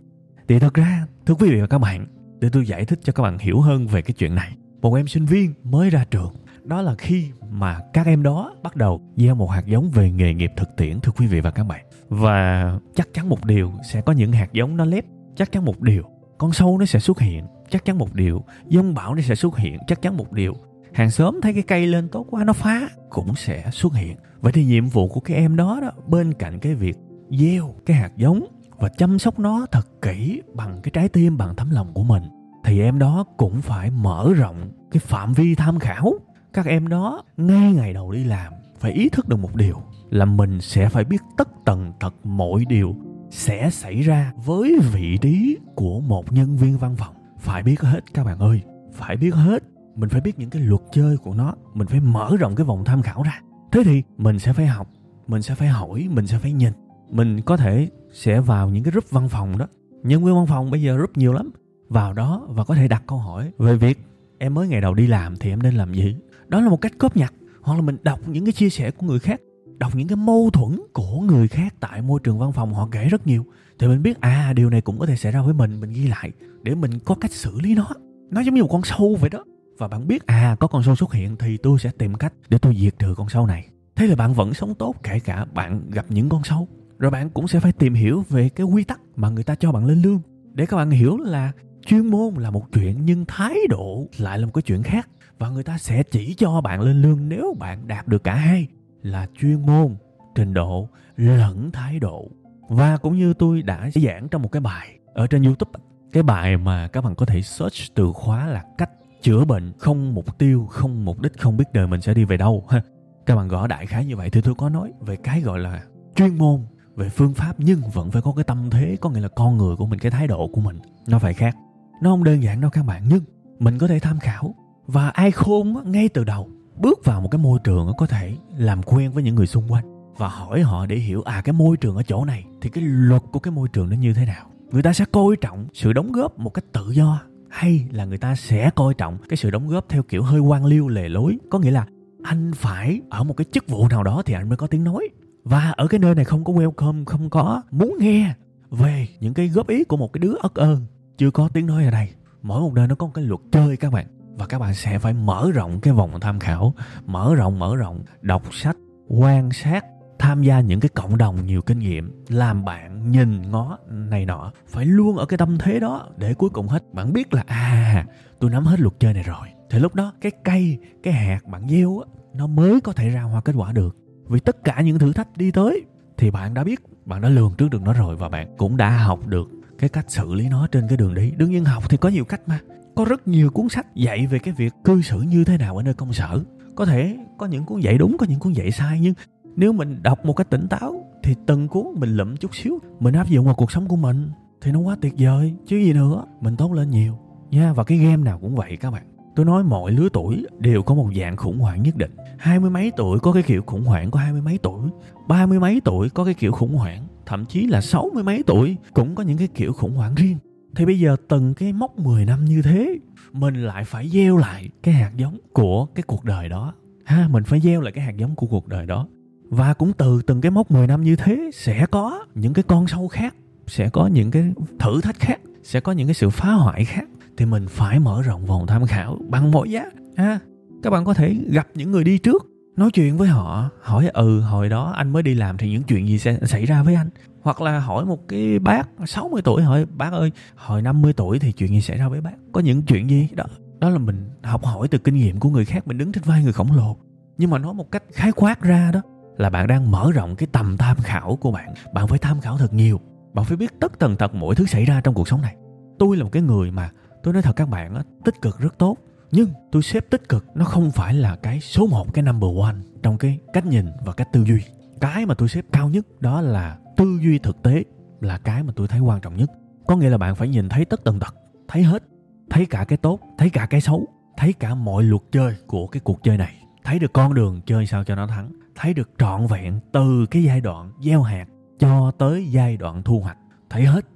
Thì 0.48 0.58
thật 0.58 0.74
ra, 0.74 1.06
thưa 1.26 1.34
quý 1.34 1.50
vị 1.50 1.60
và 1.60 1.66
các 1.66 1.78
bạn, 1.78 2.06
để 2.40 2.48
tôi 2.52 2.66
giải 2.66 2.84
thích 2.84 3.00
cho 3.02 3.12
các 3.12 3.22
bạn 3.22 3.38
hiểu 3.38 3.60
hơn 3.60 3.86
về 3.86 4.02
cái 4.02 4.12
chuyện 4.12 4.34
này. 4.34 4.56
Một 4.80 4.94
em 4.94 5.06
sinh 5.06 5.24
viên 5.24 5.54
mới 5.64 5.90
ra 5.90 6.04
trường, 6.10 6.32
đó 6.64 6.82
là 6.82 6.94
khi 6.98 7.30
mà 7.50 7.80
các 7.92 8.06
em 8.06 8.22
đó 8.22 8.54
bắt 8.62 8.76
đầu 8.76 9.00
gieo 9.16 9.34
một 9.34 9.46
hạt 9.46 9.66
giống 9.66 9.90
về 9.90 10.10
nghề 10.10 10.34
nghiệp 10.34 10.50
thực 10.56 10.76
tiễn 10.76 11.00
thưa 11.00 11.12
quý 11.12 11.26
vị 11.26 11.40
và 11.40 11.50
các 11.50 11.64
bạn. 11.64 11.86
Và 12.08 12.78
chắc 12.94 13.08
chắn 13.14 13.28
một 13.28 13.44
điều 13.44 13.72
sẽ 13.84 14.00
có 14.00 14.12
những 14.12 14.32
hạt 14.32 14.52
giống 14.52 14.76
nó 14.76 14.84
lép 14.84 15.04
chắc 15.36 15.52
chắn 15.52 15.64
một 15.64 15.80
điều 15.80 16.02
con 16.38 16.52
sâu 16.52 16.78
nó 16.78 16.86
sẽ 16.86 16.98
xuất 16.98 17.20
hiện 17.20 17.46
chắc 17.70 17.84
chắn 17.84 17.98
một 17.98 18.14
điều 18.14 18.44
dông 18.66 18.94
bão 18.94 19.14
nó 19.14 19.22
sẽ 19.22 19.34
xuất 19.34 19.56
hiện 19.56 19.78
chắc 19.86 20.02
chắn 20.02 20.16
một 20.16 20.32
điều 20.32 20.54
hàng 20.96 21.10
xóm 21.10 21.40
thấy 21.42 21.52
cái 21.52 21.62
cây 21.62 21.86
lên 21.86 22.08
tốt 22.08 22.26
quá, 22.30 22.44
nó 22.44 22.52
phá, 22.52 22.88
cũng 23.10 23.34
sẽ 23.34 23.64
xuất 23.72 23.94
hiện. 23.94 24.16
Vậy 24.40 24.52
thì 24.52 24.64
nhiệm 24.64 24.88
vụ 24.88 25.08
của 25.08 25.20
cái 25.20 25.36
em 25.36 25.56
đó 25.56 25.78
đó, 25.82 25.90
bên 26.06 26.34
cạnh 26.34 26.58
cái 26.58 26.74
việc 26.74 26.96
gieo 27.30 27.74
cái 27.86 27.96
hạt 27.96 28.10
giống 28.16 28.46
và 28.76 28.88
chăm 28.88 29.18
sóc 29.18 29.38
nó 29.38 29.66
thật 29.72 30.02
kỹ 30.02 30.42
bằng 30.54 30.80
cái 30.82 30.90
trái 30.90 31.08
tim, 31.08 31.36
bằng 31.36 31.54
tấm 31.56 31.70
lòng 31.70 31.92
của 31.94 32.02
mình, 32.02 32.22
thì 32.64 32.80
em 32.80 32.98
đó 32.98 33.24
cũng 33.36 33.62
phải 33.62 33.90
mở 33.90 34.32
rộng 34.36 34.70
cái 34.90 35.00
phạm 35.00 35.32
vi 35.32 35.54
tham 35.54 35.78
khảo. 35.78 36.14
Các 36.52 36.66
em 36.66 36.88
đó 36.88 37.22
ngay 37.36 37.72
ngày 37.72 37.92
đầu 37.92 38.12
đi 38.12 38.24
làm, 38.24 38.52
phải 38.78 38.92
ý 38.92 39.08
thức 39.08 39.28
được 39.28 39.36
một 39.36 39.56
điều 39.56 39.82
là 40.10 40.24
mình 40.24 40.60
sẽ 40.60 40.88
phải 40.88 41.04
biết 41.04 41.22
tất 41.36 41.48
tần 41.64 41.92
tật 42.00 42.14
mọi 42.24 42.64
điều 42.68 42.96
sẽ 43.30 43.70
xảy 43.70 44.02
ra 44.02 44.32
với 44.44 44.78
vị 44.92 45.18
trí 45.20 45.56
của 45.74 46.00
một 46.00 46.32
nhân 46.32 46.56
viên 46.56 46.78
văn 46.78 46.96
phòng. 46.96 47.14
Phải 47.38 47.62
biết 47.62 47.80
hết 47.80 48.00
các 48.14 48.24
bạn 48.24 48.38
ơi, 48.38 48.60
phải 48.92 49.16
biết 49.16 49.34
hết 49.34 49.62
mình 49.96 50.08
phải 50.08 50.20
biết 50.20 50.38
những 50.38 50.50
cái 50.50 50.62
luật 50.62 50.82
chơi 50.92 51.16
của 51.16 51.34
nó. 51.34 51.54
Mình 51.74 51.86
phải 51.86 52.00
mở 52.00 52.36
rộng 52.38 52.54
cái 52.56 52.64
vòng 52.64 52.84
tham 52.84 53.02
khảo 53.02 53.22
ra. 53.22 53.40
Thế 53.72 53.82
thì 53.84 54.02
mình 54.18 54.38
sẽ 54.38 54.52
phải 54.52 54.66
học, 54.66 54.88
mình 55.26 55.42
sẽ 55.42 55.54
phải 55.54 55.68
hỏi, 55.68 56.08
mình 56.10 56.26
sẽ 56.26 56.38
phải 56.38 56.52
nhìn. 56.52 56.72
Mình 57.10 57.40
có 57.42 57.56
thể 57.56 57.90
sẽ 58.12 58.40
vào 58.40 58.68
những 58.68 58.84
cái 58.84 58.90
group 58.90 59.10
văn 59.10 59.28
phòng 59.28 59.58
đó. 59.58 59.66
Nhân 60.02 60.24
viên 60.24 60.34
văn 60.34 60.46
phòng 60.46 60.70
bây 60.70 60.82
giờ 60.82 60.96
group 60.96 61.16
nhiều 61.16 61.32
lắm. 61.32 61.50
Vào 61.88 62.12
đó 62.12 62.46
và 62.48 62.64
có 62.64 62.74
thể 62.74 62.88
đặt 62.88 63.02
câu 63.06 63.18
hỏi 63.18 63.52
về 63.58 63.76
việc 63.76 63.98
em 64.38 64.54
mới 64.54 64.68
ngày 64.68 64.80
đầu 64.80 64.94
đi 64.94 65.06
làm 65.06 65.36
thì 65.36 65.50
em 65.50 65.62
nên 65.62 65.74
làm 65.74 65.94
gì? 65.94 66.16
Đó 66.48 66.60
là 66.60 66.68
một 66.68 66.80
cách 66.80 66.92
cóp 66.98 67.16
nhặt. 67.16 67.32
Hoặc 67.62 67.74
là 67.74 67.80
mình 67.80 67.96
đọc 68.02 68.20
những 68.28 68.44
cái 68.44 68.52
chia 68.52 68.70
sẻ 68.70 68.90
của 68.90 69.06
người 69.06 69.18
khác. 69.18 69.40
Đọc 69.78 69.94
những 69.94 70.08
cái 70.08 70.16
mâu 70.16 70.50
thuẫn 70.52 70.80
của 70.92 71.20
người 71.20 71.48
khác 71.48 71.74
tại 71.80 72.02
môi 72.02 72.20
trường 72.24 72.38
văn 72.38 72.52
phòng 72.52 72.74
họ 72.74 72.88
kể 72.92 73.08
rất 73.08 73.26
nhiều. 73.26 73.44
Thì 73.78 73.86
mình 73.86 74.02
biết 74.02 74.20
à 74.20 74.52
điều 74.56 74.70
này 74.70 74.80
cũng 74.80 74.98
có 74.98 75.06
thể 75.06 75.16
xảy 75.16 75.32
ra 75.32 75.42
với 75.42 75.54
mình. 75.54 75.80
Mình 75.80 75.92
ghi 75.92 76.08
lại 76.08 76.32
để 76.62 76.74
mình 76.74 76.98
có 77.04 77.14
cách 77.14 77.32
xử 77.32 77.60
lý 77.60 77.74
nó. 77.74 77.88
Nó 78.30 78.40
giống 78.40 78.54
như 78.54 78.62
một 78.62 78.68
con 78.72 78.82
sâu 78.84 79.16
vậy 79.20 79.30
đó 79.30 79.44
và 79.78 79.88
bạn 79.88 80.08
biết 80.08 80.26
à 80.26 80.56
có 80.60 80.66
con 80.66 80.82
sâu 80.82 80.96
xuất 80.96 81.12
hiện 81.12 81.36
thì 81.36 81.56
tôi 81.56 81.78
sẽ 81.78 81.90
tìm 81.98 82.14
cách 82.14 82.32
để 82.48 82.58
tôi 82.58 82.76
diệt 82.76 82.98
trừ 82.98 83.14
con 83.16 83.28
sâu 83.28 83.46
này. 83.46 83.68
Thế 83.96 84.06
là 84.06 84.16
bạn 84.16 84.32
vẫn 84.32 84.54
sống 84.54 84.74
tốt, 84.74 84.94
kể 85.02 85.18
cả 85.18 85.44
bạn 85.54 85.90
gặp 85.90 86.06
những 86.08 86.28
con 86.28 86.44
sâu. 86.44 86.68
Rồi 86.98 87.10
bạn 87.10 87.30
cũng 87.30 87.48
sẽ 87.48 87.60
phải 87.60 87.72
tìm 87.72 87.94
hiểu 87.94 88.24
về 88.28 88.48
cái 88.48 88.66
quy 88.66 88.84
tắc 88.84 89.00
mà 89.16 89.28
người 89.28 89.44
ta 89.44 89.54
cho 89.54 89.72
bạn 89.72 89.86
lên 89.86 90.02
lương. 90.02 90.20
Để 90.52 90.66
các 90.66 90.76
bạn 90.76 90.90
hiểu 90.90 91.18
là 91.18 91.52
chuyên 91.86 92.06
môn 92.06 92.34
là 92.34 92.50
một 92.50 92.72
chuyện 92.72 93.04
nhưng 93.04 93.24
thái 93.28 93.56
độ 93.68 94.06
lại 94.18 94.38
là 94.38 94.46
một 94.46 94.52
cái 94.54 94.62
chuyện 94.62 94.82
khác. 94.82 95.08
Và 95.38 95.48
người 95.48 95.64
ta 95.64 95.78
sẽ 95.78 96.02
chỉ 96.02 96.34
cho 96.34 96.60
bạn 96.60 96.80
lên 96.80 97.02
lương 97.02 97.28
nếu 97.28 97.54
bạn 97.58 97.88
đạt 97.88 98.08
được 98.08 98.24
cả 98.24 98.34
hai 98.34 98.66
là 99.02 99.26
chuyên 99.40 99.66
môn, 99.66 99.96
trình 100.34 100.54
độ 100.54 100.88
lẫn 101.16 101.70
thái 101.70 101.98
độ. 101.98 102.30
Và 102.68 102.96
cũng 102.96 103.18
như 103.18 103.34
tôi 103.34 103.62
đã 103.62 103.90
giảng 103.94 104.28
trong 104.28 104.42
một 104.42 104.52
cái 104.52 104.60
bài 104.60 104.98
ở 105.14 105.26
trên 105.26 105.42
youtube, 105.42 105.80
cái 106.12 106.22
bài 106.22 106.56
mà 106.56 106.88
các 106.88 107.04
bạn 107.04 107.14
có 107.14 107.26
thể 107.26 107.42
search 107.42 107.94
từ 107.94 108.12
khóa 108.12 108.46
là 108.46 108.64
cách 108.78 108.90
chữa 109.26 109.44
bệnh 109.44 109.72
không 109.78 110.14
mục 110.14 110.38
tiêu, 110.38 110.66
không 110.70 111.04
mục 111.04 111.20
đích, 111.20 111.38
không 111.38 111.56
biết 111.56 111.64
đời 111.72 111.86
mình 111.86 112.00
sẽ 112.00 112.14
đi 112.14 112.24
về 112.24 112.36
đâu, 112.36 112.64
ha. 112.68 112.82
Các 113.26 113.36
bạn 113.36 113.48
gõ 113.48 113.66
đại 113.66 113.86
khái 113.86 114.04
như 114.04 114.16
vậy 114.16 114.30
thì 114.30 114.40
tôi 114.40 114.54
có 114.54 114.68
nói 114.68 114.92
về 115.00 115.16
cái 115.16 115.40
gọi 115.40 115.58
là 115.58 115.82
chuyên 116.16 116.38
môn, 116.38 116.60
về 116.94 117.08
phương 117.08 117.34
pháp, 117.34 117.54
nhưng 117.58 117.80
vẫn 117.92 118.10
phải 118.10 118.22
có 118.22 118.32
cái 118.36 118.44
tâm 118.44 118.70
thế, 118.70 118.96
có 119.00 119.10
nghĩa 119.10 119.20
là 119.20 119.28
con 119.28 119.56
người 119.56 119.76
của 119.76 119.86
mình, 119.86 119.98
cái 119.98 120.10
thái 120.10 120.26
độ 120.26 120.48
của 120.52 120.60
mình, 120.60 120.78
nó 121.06 121.18
phải 121.18 121.34
khác. 121.34 121.56
Nó 122.02 122.10
không 122.10 122.24
đơn 122.24 122.42
giản 122.42 122.60
đâu 122.60 122.70
các 122.70 122.86
bạn, 122.86 123.02
nhưng 123.08 123.24
mình 123.58 123.78
có 123.78 123.86
thể 123.86 123.98
tham 123.98 124.18
khảo, 124.18 124.54
và 124.86 125.08
ai 125.08 125.30
khôn 125.30 125.90
ngay 125.90 126.08
từ 126.08 126.24
đầu 126.24 126.48
bước 126.76 126.98
vào 127.04 127.20
một 127.20 127.28
cái 127.30 127.38
môi 127.38 127.58
trường 127.64 127.92
có 127.96 128.06
thể 128.06 128.32
làm 128.56 128.82
quen 128.82 129.12
với 129.12 129.22
những 129.22 129.34
người 129.34 129.46
xung 129.46 129.72
quanh 129.72 130.14
và 130.16 130.28
hỏi 130.28 130.62
họ 130.62 130.86
để 130.86 130.96
hiểu 130.96 131.22
à 131.22 131.42
cái 131.44 131.52
môi 131.52 131.76
trường 131.76 131.96
ở 131.96 132.02
chỗ 132.02 132.24
này, 132.24 132.44
thì 132.60 132.70
cái 132.70 132.84
luật 132.84 133.22
của 133.32 133.38
cái 133.38 133.52
môi 133.52 133.68
trường 133.68 133.90
nó 133.90 133.96
như 133.96 134.14
thế 134.14 134.26
nào? 134.26 134.46
Người 134.70 134.82
ta 134.82 134.92
sẽ 134.92 135.04
coi 135.12 135.36
trọng 135.40 135.66
sự 135.72 135.92
đóng 135.92 136.12
góp 136.12 136.38
một 136.38 136.50
cách 136.50 136.64
tự 136.72 136.90
do 136.90 137.20
hay 137.50 137.86
là 137.92 138.04
người 138.04 138.18
ta 138.18 138.34
sẽ 138.34 138.70
coi 138.70 138.94
trọng 138.94 139.18
cái 139.28 139.36
sự 139.36 139.50
đóng 139.50 139.68
góp 139.68 139.88
theo 139.88 140.02
kiểu 140.02 140.22
hơi 140.22 140.40
quan 140.40 140.64
liêu 140.64 140.88
lề 140.88 141.08
lối? 141.08 141.38
Có 141.50 141.58
nghĩa 141.58 141.70
là 141.70 141.86
anh 142.22 142.52
phải 142.54 143.00
ở 143.10 143.24
một 143.24 143.34
cái 143.36 143.44
chức 143.52 143.68
vụ 143.68 143.88
nào 143.88 144.02
đó 144.02 144.22
thì 144.26 144.34
anh 144.34 144.48
mới 144.48 144.56
có 144.56 144.66
tiếng 144.66 144.84
nói. 144.84 145.08
Và 145.44 145.74
ở 145.76 145.86
cái 145.86 146.00
nơi 146.00 146.14
này 146.14 146.24
không 146.24 146.44
có 146.44 146.52
welcome, 146.52 147.04
không 147.04 147.30
có 147.30 147.62
muốn 147.70 147.96
nghe 148.00 148.34
về 148.70 149.08
những 149.20 149.34
cái 149.34 149.48
góp 149.48 149.68
ý 149.68 149.84
của 149.84 149.96
một 149.96 150.12
cái 150.12 150.18
đứa 150.18 150.34
ất 150.40 150.54
ơn. 150.54 150.86
Chưa 151.18 151.30
có 151.30 151.48
tiếng 151.48 151.66
nói 151.66 151.84
ở 151.84 151.90
đây. 151.90 152.08
Mỗi 152.42 152.60
một 152.60 152.72
nơi 152.74 152.88
nó 152.88 152.94
có 152.94 153.06
một 153.06 153.12
cái 153.14 153.24
luật 153.24 153.40
chơi 153.52 153.76
các 153.76 153.92
bạn. 153.92 154.06
Và 154.38 154.46
các 154.46 154.58
bạn 154.58 154.74
sẽ 154.74 154.98
phải 154.98 155.12
mở 155.12 155.50
rộng 155.54 155.80
cái 155.80 155.94
vòng 155.94 156.20
tham 156.20 156.38
khảo, 156.38 156.74
mở 157.06 157.34
rộng 157.34 157.58
mở 157.58 157.76
rộng, 157.76 158.00
đọc 158.22 158.42
sách, 158.54 158.76
quan 159.08 159.52
sát 159.52 159.84
tham 160.18 160.42
gia 160.42 160.60
những 160.60 160.80
cái 160.80 160.88
cộng 160.88 161.18
đồng 161.18 161.46
nhiều 161.46 161.62
kinh 161.62 161.78
nghiệm, 161.78 162.24
làm 162.28 162.64
bạn, 162.64 163.10
nhìn 163.10 163.50
ngó, 163.50 163.78
này 163.90 164.26
nọ, 164.26 164.52
phải 164.68 164.86
luôn 164.86 165.16
ở 165.16 165.26
cái 165.26 165.38
tâm 165.38 165.58
thế 165.58 165.80
đó 165.80 166.08
để 166.16 166.34
cuối 166.34 166.50
cùng 166.50 166.68
hết. 166.68 166.94
Bạn 166.94 167.12
biết 167.12 167.34
là 167.34 167.44
à 167.46 168.06
tôi 168.40 168.50
nắm 168.50 168.64
hết 168.64 168.80
luật 168.80 168.94
chơi 169.00 169.14
này 169.14 169.22
rồi. 169.22 169.48
Thì 169.70 169.78
lúc 169.78 169.94
đó 169.94 170.12
cái 170.20 170.32
cây, 170.44 170.78
cái 171.02 171.14
hạt 171.14 171.44
bạn 171.46 171.68
gieo 171.68 171.98
á, 171.98 172.10
nó 172.34 172.46
mới 172.46 172.80
có 172.80 172.92
thể 172.92 173.08
ra 173.08 173.22
hoa 173.22 173.40
kết 173.40 173.52
quả 173.56 173.72
được. 173.72 173.96
Vì 174.28 174.40
tất 174.40 174.64
cả 174.64 174.80
những 174.80 174.98
thử 174.98 175.12
thách 175.12 175.36
đi 175.36 175.50
tới, 175.50 175.84
thì 176.16 176.30
bạn 176.30 176.54
đã 176.54 176.64
biết, 176.64 176.80
bạn 177.04 177.20
đã 177.20 177.28
lường 177.28 177.54
trước 177.58 177.70
được 177.70 177.82
nó 177.82 177.92
rồi 177.92 178.16
và 178.16 178.28
bạn 178.28 178.54
cũng 178.58 178.76
đã 178.76 178.90
học 178.98 179.26
được 179.26 179.48
cái 179.78 179.88
cách 179.88 180.10
xử 180.10 180.34
lý 180.34 180.48
nó 180.48 180.66
trên 180.66 180.88
cái 180.88 180.96
đường 180.96 181.14
đi. 181.14 181.30
Đương 181.30 181.50
nhiên 181.50 181.64
học 181.64 181.90
thì 181.90 181.96
có 181.96 182.08
nhiều 182.08 182.24
cách 182.24 182.40
mà. 182.46 182.58
Có 182.94 183.04
rất 183.04 183.28
nhiều 183.28 183.50
cuốn 183.50 183.68
sách 183.68 183.94
dạy 183.94 184.26
về 184.26 184.38
cái 184.38 184.54
việc 184.54 184.72
cư 184.84 185.02
xử 185.02 185.20
như 185.20 185.44
thế 185.44 185.58
nào 185.58 185.76
ở 185.76 185.82
nơi 185.82 185.94
công 185.94 186.12
sở. 186.12 186.40
Có 186.74 186.84
thể 186.84 187.16
có 187.38 187.46
những 187.46 187.64
cuốn 187.64 187.80
dạy 187.80 187.98
đúng, 187.98 188.16
có 188.18 188.26
những 188.28 188.40
cuốn 188.40 188.52
dạy 188.52 188.70
sai, 188.70 189.00
nhưng 189.00 189.14
nếu 189.56 189.72
mình 189.72 190.02
đọc 190.02 190.24
một 190.24 190.32
cách 190.32 190.50
tỉnh 190.50 190.68
táo 190.68 191.04
thì 191.22 191.34
từng 191.46 191.68
cuốn 191.68 191.86
mình 191.96 192.16
lụm 192.16 192.36
chút 192.36 192.54
xíu 192.54 192.78
mình 193.00 193.14
áp 193.14 193.28
dụng 193.28 193.46
vào 193.46 193.54
cuộc 193.54 193.72
sống 193.72 193.88
của 193.88 193.96
mình 193.96 194.30
thì 194.60 194.72
nó 194.72 194.78
quá 194.78 194.96
tuyệt 195.00 195.14
vời 195.18 195.54
chứ 195.66 195.76
gì 195.76 195.92
nữa 195.92 196.24
mình 196.40 196.56
tốt 196.56 196.72
lên 196.72 196.90
nhiều. 196.90 197.18
Nha 197.50 197.72
và 197.72 197.84
cái 197.84 197.98
game 197.98 198.16
nào 198.16 198.38
cũng 198.38 198.56
vậy 198.56 198.76
các 198.76 198.90
bạn. 198.90 199.02
Tôi 199.36 199.46
nói 199.46 199.64
mọi 199.64 199.92
lứa 199.92 200.08
tuổi 200.12 200.46
đều 200.58 200.82
có 200.82 200.94
một 200.94 201.10
dạng 201.20 201.36
khủng 201.36 201.58
hoảng 201.58 201.82
nhất 201.82 201.96
định. 201.96 202.10
Hai 202.38 202.60
mươi 202.60 202.70
mấy 202.70 202.92
tuổi 202.96 203.18
có 203.18 203.32
cái 203.32 203.42
kiểu 203.42 203.62
khủng 203.62 203.84
hoảng 203.84 204.10
của 204.10 204.18
hai 204.18 204.32
mươi 204.32 204.42
mấy 204.42 204.58
tuổi 204.58 204.90
ba 205.28 205.46
mươi 205.46 205.60
mấy 205.60 205.80
tuổi 205.84 206.08
có 206.10 206.24
cái 206.24 206.34
kiểu 206.34 206.52
khủng 206.52 206.74
hoảng 206.74 207.06
thậm 207.26 207.44
chí 207.46 207.66
là 207.66 207.80
sáu 207.80 208.10
mươi 208.14 208.22
mấy 208.22 208.42
tuổi 208.46 208.76
cũng 208.94 209.14
có 209.14 209.22
những 209.22 209.38
cái 209.38 209.48
kiểu 209.54 209.72
khủng 209.72 209.94
hoảng 209.94 210.14
riêng. 210.14 210.38
Thì 210.76 210.86
bây 210.86 210.98
giờ 210.98 211.16
từng 211.28 211.54
cái 211.54 211.72
mốc 211.72 211.98
10 211.98 212.24
năm 212.24 212.44
như 212.44 212.62
thế 212.62 212.98
mình 213.32 213.54
lại 213.54 213.84
phải 213.84 214.08
gieo 214.08 214.36
lại 214.36 214.68
cái 214.82 214.94
hạt 214.94 215.10
giống 215.16 215.38
của 215.52 215.86
cái 215.86 216.02
cuộc 216.02 216.24
đời 216.24 216.48
đó. 216.48 216.74
Ha 217.04 217.28
mình 217.30 217.44
phải 217.44 217.60
gieo 217.60 217.80
lại 217.80 217.92
cái 217.92 218.04
hạt 218.04 218.16
giống 218.16 218.34
của 218.34 218.46
cuộc 218.46 218.68
đời 218.68 218.86
đó 218.86 219.06
và 219.48 219.74
cũng 219.74 219.92
từ 219.92 220.22
từng 220.26 220.40
cái 220.40 220.50
mốc 220.50 220.70
10 220.70 220.86
năm 220.86 221.02
như 221.02 221.16
thế, 221.16 221.50
sẽ 221.54 221.86
có 221.90 222.24
những 222.34 222.52
cái 222.52 222.62
con 222.62 222.86
sâu 222.86 223.08
khác, 223.08 223.34
sẽ 223.66 223.88
có 223.88 224.06
những 224.06 224.30
cái 224.30 224.52
thử 224.78 225.00
thách 225.00 225.18
khác, 225.18 225.40
sẽ 225.62 225.80
có 225.80 225.92
những 225.92 226.06
cái 226.06 226.14
sự 226.14 226.30
phá 226.30 226.52
hoại 226.52 226.84
khác. 226.84 227.08
Thì 227.36 227.46
mình 227.46 227.66
phải 227.68 227.98
mở 227.98 228.22
rộng 228.22 228.46
vòng 228.46 228.66
tham 228.66 228.86
khảo 228.86 229.18
bằng 229.28 229.50
mọi 229.50 229.70
giá. 229.70 229.84
Ha 230.16 230.38
các 230.82 230.90
bạn 230.90 231.04
có 231.04 231.14
thể 231.14 231.36
gặp 231.50 231.68
những 231.74 231.92
người 231.92 232.04
đi 232.04 232.18
trước, 232.18 232.46
nói 232.76 232.90
chuyện 232.90 233.16
với 233.16 233.28
họ, 233.28 233.70
hỏi 233.82 234.08
ừ 234.12 234.40
hồi 234.40 234.68
đó 234.68 234.92
anh 234.96 235.12
mới 235.12 235.22
đi 235.22 235.34
làm 235.34 235.56
thì 235.56 235.70
những 235.70 235.82
chuyện 235.82 236.08
gì 236.08 236.18
sẽ 236.18 236.38
xảy 236.42 236.66
ra 236.66 236.82
với 236.82 236.94
anh? 236.94 237.08
Hoặc 237.42 237.60
là 237.60 237.78
hỏi 237.78 238.04
một 238.04 238.28
cái 238.28 238.58
bác 238.58 238.88
60 239.06 239.42
tuổi, 239.44 239.62
hỏi, 239.62 239.86
bác 239.96 240.12
ơi, 240.12 240.32
hồi 240.56 240.82
50 240.82 241.12
tuổi 241.12 241.38
thì 241.38 241.52
chuyện 241.52 241.70
gì 241.70 241.80
xảy 241.80 241.98
ra 241.98 242.08
với 242.08 242.20
bác? 242.20 242.34
Có 242.52 242.60
những 242.60 242.82
chuyện 242.82 243.10
gì? 243.10 243.28
Đó 243.34 243.44
đó 243.80 243.90
là 243.90 243.98
mình 243.98 244.30
học 244.42 244.64
hỏi 244.64 244.88
từ 244.88 244.98
kinh 244.98 245.14
nghiệm 245.14 245.40
của 245.40 245.50
người 245.50 245.64
khác, 245.64 245.86
mình 245.86 245.98
đứng 245.98 246.12
trên 246.12 246.22
vai 246.26 246.42
người 246.42 246.52
khổng 246.52 246.72
lồ. 246.72 246.96
Nhưng 247.38 247.50
mà 247.50 247.58
nói 247.58 247.74
một 247.74 247.90
cách 247.90 248.02
khái 248.12 248.32
quát 248.32 248.62
ra 248.62 248.90
đó 248.92 249.02
là 249.36 249.50
bạn 249.50 249.66
đang 249.66 249.90
mở 249.90 250.12
rộng 250.12 250.36
cái 250.36 250.46
tầm 250.52 250.76
tham 250.76 250.96
khảo 250.96 251.36
của 251.36 251.50
bạn. 251.50 251.74
Bạn 251.92 252.08
phải 252.08 252.18
tham 252.18 252.40
khảo 252.40 252.58
thật 252.58 252.72
nhiều. 252.72 253.00
Bạn 253.34 253.44
phải 253.44 253.56
biết 253.56 253.80
tất 253.80 253.98
tần 253.98 254.16
tật 254.16 254.34
mọi 254.34 254.54
thứ 254.54 254.66
xảy 254.66 254.84
ra 254.84 255.00
trong 255.00 255.14
cuộc 255.14 255.28
sống 255.28 255.42
này. 255.42 255.56
Tôi 255.98 256.16
là 256.16 256.24
một 256.24 256.30
cái 256.32 256.42
người 256.42 256.70
mà, 256.70 256.90
tôi 257.22 257.32
nói 257.32 257.42
thật 257.42 257.56
các 257.56 257.68
bạn 257.68 257.94
á, 257.94 258.02
tích 258.24 258.34
cực 258.42 258.58
rất 258.58 258.78
tốt. 258.78 258.96
Nhưng 259.30 259.50
tôi 259.72 259.82
xếp 259.82 260.10
tích 260.10 260.28
cực 260.28 260.44
nó 260.54 260.64
không 260.64 260.90
phải 260.90 261.14
là 261.14 261.36
cái 261.36 261.60
số 261.60 261.86
một, 261.86 262.14
cái 262.14 262.22
number 262.22 262.50
one 262.62 262.74
trong 263.02 263.18
cái 263.18 263.38
cách 263.52 263.66
nhìn 263.66 263.86
và 264.04 264.12
cách 264.12 264.28
tư 264.32 264.44
duy. 264.44 264.60
Cái 265.00 265.26
mà 265.26 265.34
tôi 265.34 265.48
xếp 265.48 265.64
cao 265.72 265.88
nhất 265.88 266.06
đó 266.20 266.40
là 266.40 266.78
tư 266.96 267.18
duy 267.22 267.38
thực 267.38 267.62
tế 267.62 267.84
là 268.20 268.38
cái 268.38 268.62
mà 268.62 268.72
tôi 268.76 268.88
thấy 268.88 269.00
quan 269.00 269.20
trọng 269.20 269.36
nhất. 269.36 269.50
Có 269.86 269.96
nghĩa 269.96 270.10
là 270.10 270.18
bạn 270.18 270.34
phải 270.34 270.48
nhìn 270.48 270.68
thấy 270.68 270.84
tất 270.84 271.04
tần 271.04 271.20
tật, 271.20 271.34
thấy 271.68 271.82
hết, 271.82 272.02
thấy 272.50 272.66
cả 272.66 272.84
cái 272.84 272.96
tốt, 272.96 273.20
thấy 273.38 273.50
cả 273.50 273.66
cái 273.66 273.80
xấu, 273.80 274.06
thấy 274.36 274.52
cả 274.52 274.74
mọi 274.74 275.02
luật 275.02 275.22
chơi 275.32 275.54
của 275.66 275.86
cái 275.86 276.00
cuộc 276.00 276.22
chơi 276.22 276.36
này. 276.36 276.54
Thấy 276.84 276.98
được 276.98 277.12
con 277.12 277.34
đường 277.34 277.60
chơi 277.66 277.86
sao 277.86 278.04
cho 278.04 278.14
nó 278.14 278.26
thắng 278.26 278.52
thấy 278.76 278.94
được 278.94 279.10
trọn 279.18 279.46
vẹn 279.46 279.80
từ 279.92 280.26
cái 280.30 280.42
giai 280.42 280.60
đoạn 280.60 280.92
gieo 281.00 281.22
hạt 281.22 281.46
cho 281.78 282.10
tới 282.18 282.46
giai 282.50 282.76
đoạn 282.76 283.02
thu 283.02 283.20
hoạch. 283.20 283.38
Thấy 283.70 283.84
hết 283.84 284.06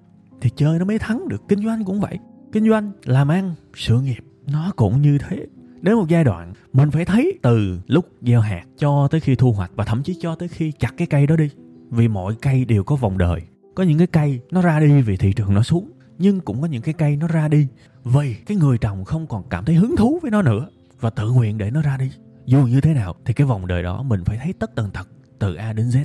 thì 0.41 0.51
chơi 0.51 0.79
nó 0.79 0.85
mới 0.85 0.99
thắng 0.99 1.29
được. 1.29 1.43
Kinh 1.49 1.65
doanh 1.65 1.85
cũng 1.85 2.01
vậy. 2.01 2.19
Kinh 2.53 2.69
doanh, 2.69 2.93
làm 3.05 3.29
ăn, 3.29 3.55
sự 3.75 4.01
nghiệp, 4.01 4.25
nó 4.47 4.73
cũng 4.77 5.03
như 5.03 5.19
thế. 5.19 5.47
Đến 5.81 5.95
một 5.95 6.09
giai 6.09 6.25
đoạn, 6.25 6.53
mình 6.73 6.91
phải 6.91 7.05
thấy 7.05 7.39
từ 7.43 7.81
lúc 7.87 8.09
gieo 8.21 8.41
hạt 8.41 8.65
cho 8.79 9.09
tới 9.11 9.21
khi 9.21 9.35
thu 9.35 9.53
hoạch 9.53 9.71
và 9.75 9.85
thậm 9.85 10.03
chí 10.03 10.17
cho 10.21 10.35
tới 10.35 10.49
khi 10.49 10.73
chặt 10.73 10.95
cái 10.97 11.07
cây 11.07 11.27
đó 11.27 11.37
đi. 11.37 11.51
Vì 11.91 12.09
mọi 12.09 12.35
cây 12.43 12.65
đều 12.65 12.85
có 12.85 12.97
vòng 12.97 13.19
đời. 13.19 13.43
Có 13.75 13.83
những 13.83 13.99
cái 13.99 14.07
cây 14.07 14.41
nó 14.51 14.63
ra 14.63 14.81
đi 14.81 15.03
vì 15.03 15.17
thị 15.17 15.33
trường 15.33 15.55
nó 15.55 15.63
xuống, 15.63 15.91
nhưng 16.19 16.41
cũng 16.41 16.61
có 16.61 16.67
những 16.67 16.83
cái 16.83 16.95
cây 16.95 17.17
nó 17.17 17.27
ra 17.27 17.49
đi 17.49 17.67
vì 18.05 18.35
cái 18.35 18.57
người 18.57 18.79
trồng 18.79 19.05
không 19.05 19.27
còn 19.27 19.43
cảm 19.51 19.65
thấy 19.65 19.75
hứng 19.75 19.97
thú 19.97 20.19
với 20.23 20.31
nó 20.31 20.43
nữa 20.43 20.69
và 21.01 21.11
tự 21.11 21.31
nguyện 21.31 21.59
để 21.59 21.71
nó 21.71 21.83
ra 21.83 21.97
đi 21.97 22.11
dù 22.51 22.67
như 22.67 22.81
thế 22.81 22.95
nào, 22.95 23.15
thì 23.25 23.35
cái 23.35 23.47
vòng 23.47 23.67
đời 23.67 23.83
đó 23.83 24.03
mình 24.03 24.25
phải 24.25 24.39
thấy 24.43 24.53
tất 24.53 24.75
tần 24.75 24.91
tật 24.91 25.09
từ 25.39 25.55
A 25.55 25.73
đến 25.73 25.89
Z. 25.89 26.05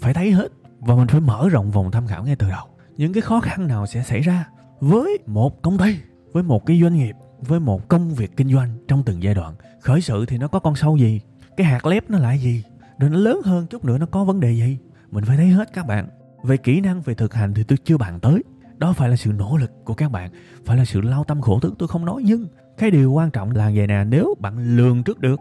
Phải 0.00 0.14
thấy 0.14 0.30
hết, 0.30 0.52
và 0.80 0.94
mình 0.94 1.06
phải 1.06 1.20
mở 1.20 1.48
rộng 1.48 1.70
vòng 1.70 1.90
tham 1.90 2.06
khảo 2.06 2.24
ngay 2.24 2.36
từ 2.36 2.48
đầu. 2.50 2.66
Những 2.96 3.12
cái 3.12 3.22
khó 3.22 3.40
khăn 3.40 3.66
nào 3.66 3.86
sẽ 3.86 4.02
xảy 4.02 4.20
ra 4.20 4.48
với 4.80 5.18
một 5.26 5.62
công 5.62 5.78
ty, 5.78 5.96
với 6.32 6.42
một 6.42 6.66
cái 6.66 6.80
doanh 6.82 6.94
nghiệp, 6.94 7.14
với 7.40 7.60
một 7.60 7.88
công 7.88 8.14
việc 8.14 8.36
kinh 8.36 8.52
doanh 8.52 8.68
trong 8.88 9.02
từng 9.02 9.22
giai 9.22 9.34
đoạn? 9.34 9.54
Khởi 9.80 10.00
sự 10.00 10.26
thì 10.26 10.38
nó 10.38 10.48
có 10.48 10.58
con 10.58 10.76
sâu 10.76 10.96
gì? 10.96 11.20
Cái 11.56 11.66
hạt 11.66 11.86
lép 11.86 12.10
nó 12.10 12.18
lại 12.18 12.38
gì? 12.38 12.64
Rồi 12.98 13.10
nó 13.10 13.18
lớn 13.18 13.40
hơn 13.44 13.66
chút 13.66 13.84
nữa 13.84 13.98
nó 13.98 14.06
có 14.06 14.24
vấn 14.24 14.40
đề 14.40 14.52
gì? 14.52 14.78
Mình 15.10 15.24
phải 15.24 15.36
thấy 15.36 15.46
hết 15.46 15.72
các 15.72 15.86
bạn. 15.86 16.08
Về 16.42 16.56
kỹ 16.56 16.80
năng, 16.80 17.02
về 17.02 17.14
thực 17.14 17.34
hành 17.34 17.54
thì 17.54 17.62
tôi 17.62 17.78
chưa 17.84 17.96
bàn 17.96 18.20
tới. 18.20 18.42
Đó 18.78 18.92
phải 18.92 19.08
là 19.08 19.16
sự 19.16 19.32
nỗ 19.32 19.56
lực 19.56 19.70
của 19.84 19.94
các 19.94 20.10
bạn, 20.10 20.30
phải 20.64 20.76
là 20.76 20.84
sự 20.84 21.00
lao 21.00 21.24
tâm 21.24 21.40
khổ 21.40 21.60
tứ 21.60 21.74
tôi 21.78 21.88
không 21.88 22.04
nói 22.04 22.22
nhưng 22.24 22.46
cái 22.78 22.90
điều 22.90 23.12
quan 23.12 23.30
trọng 23.30 23.50
là 23.50 23.72
vậy 23.74 23.86
nè, 23.86 24.04
nếu 24.04 24.34
bạn 24.40 24.76
lường 24.76 25.02
trước 25.02 25.20
được 25.20 25.40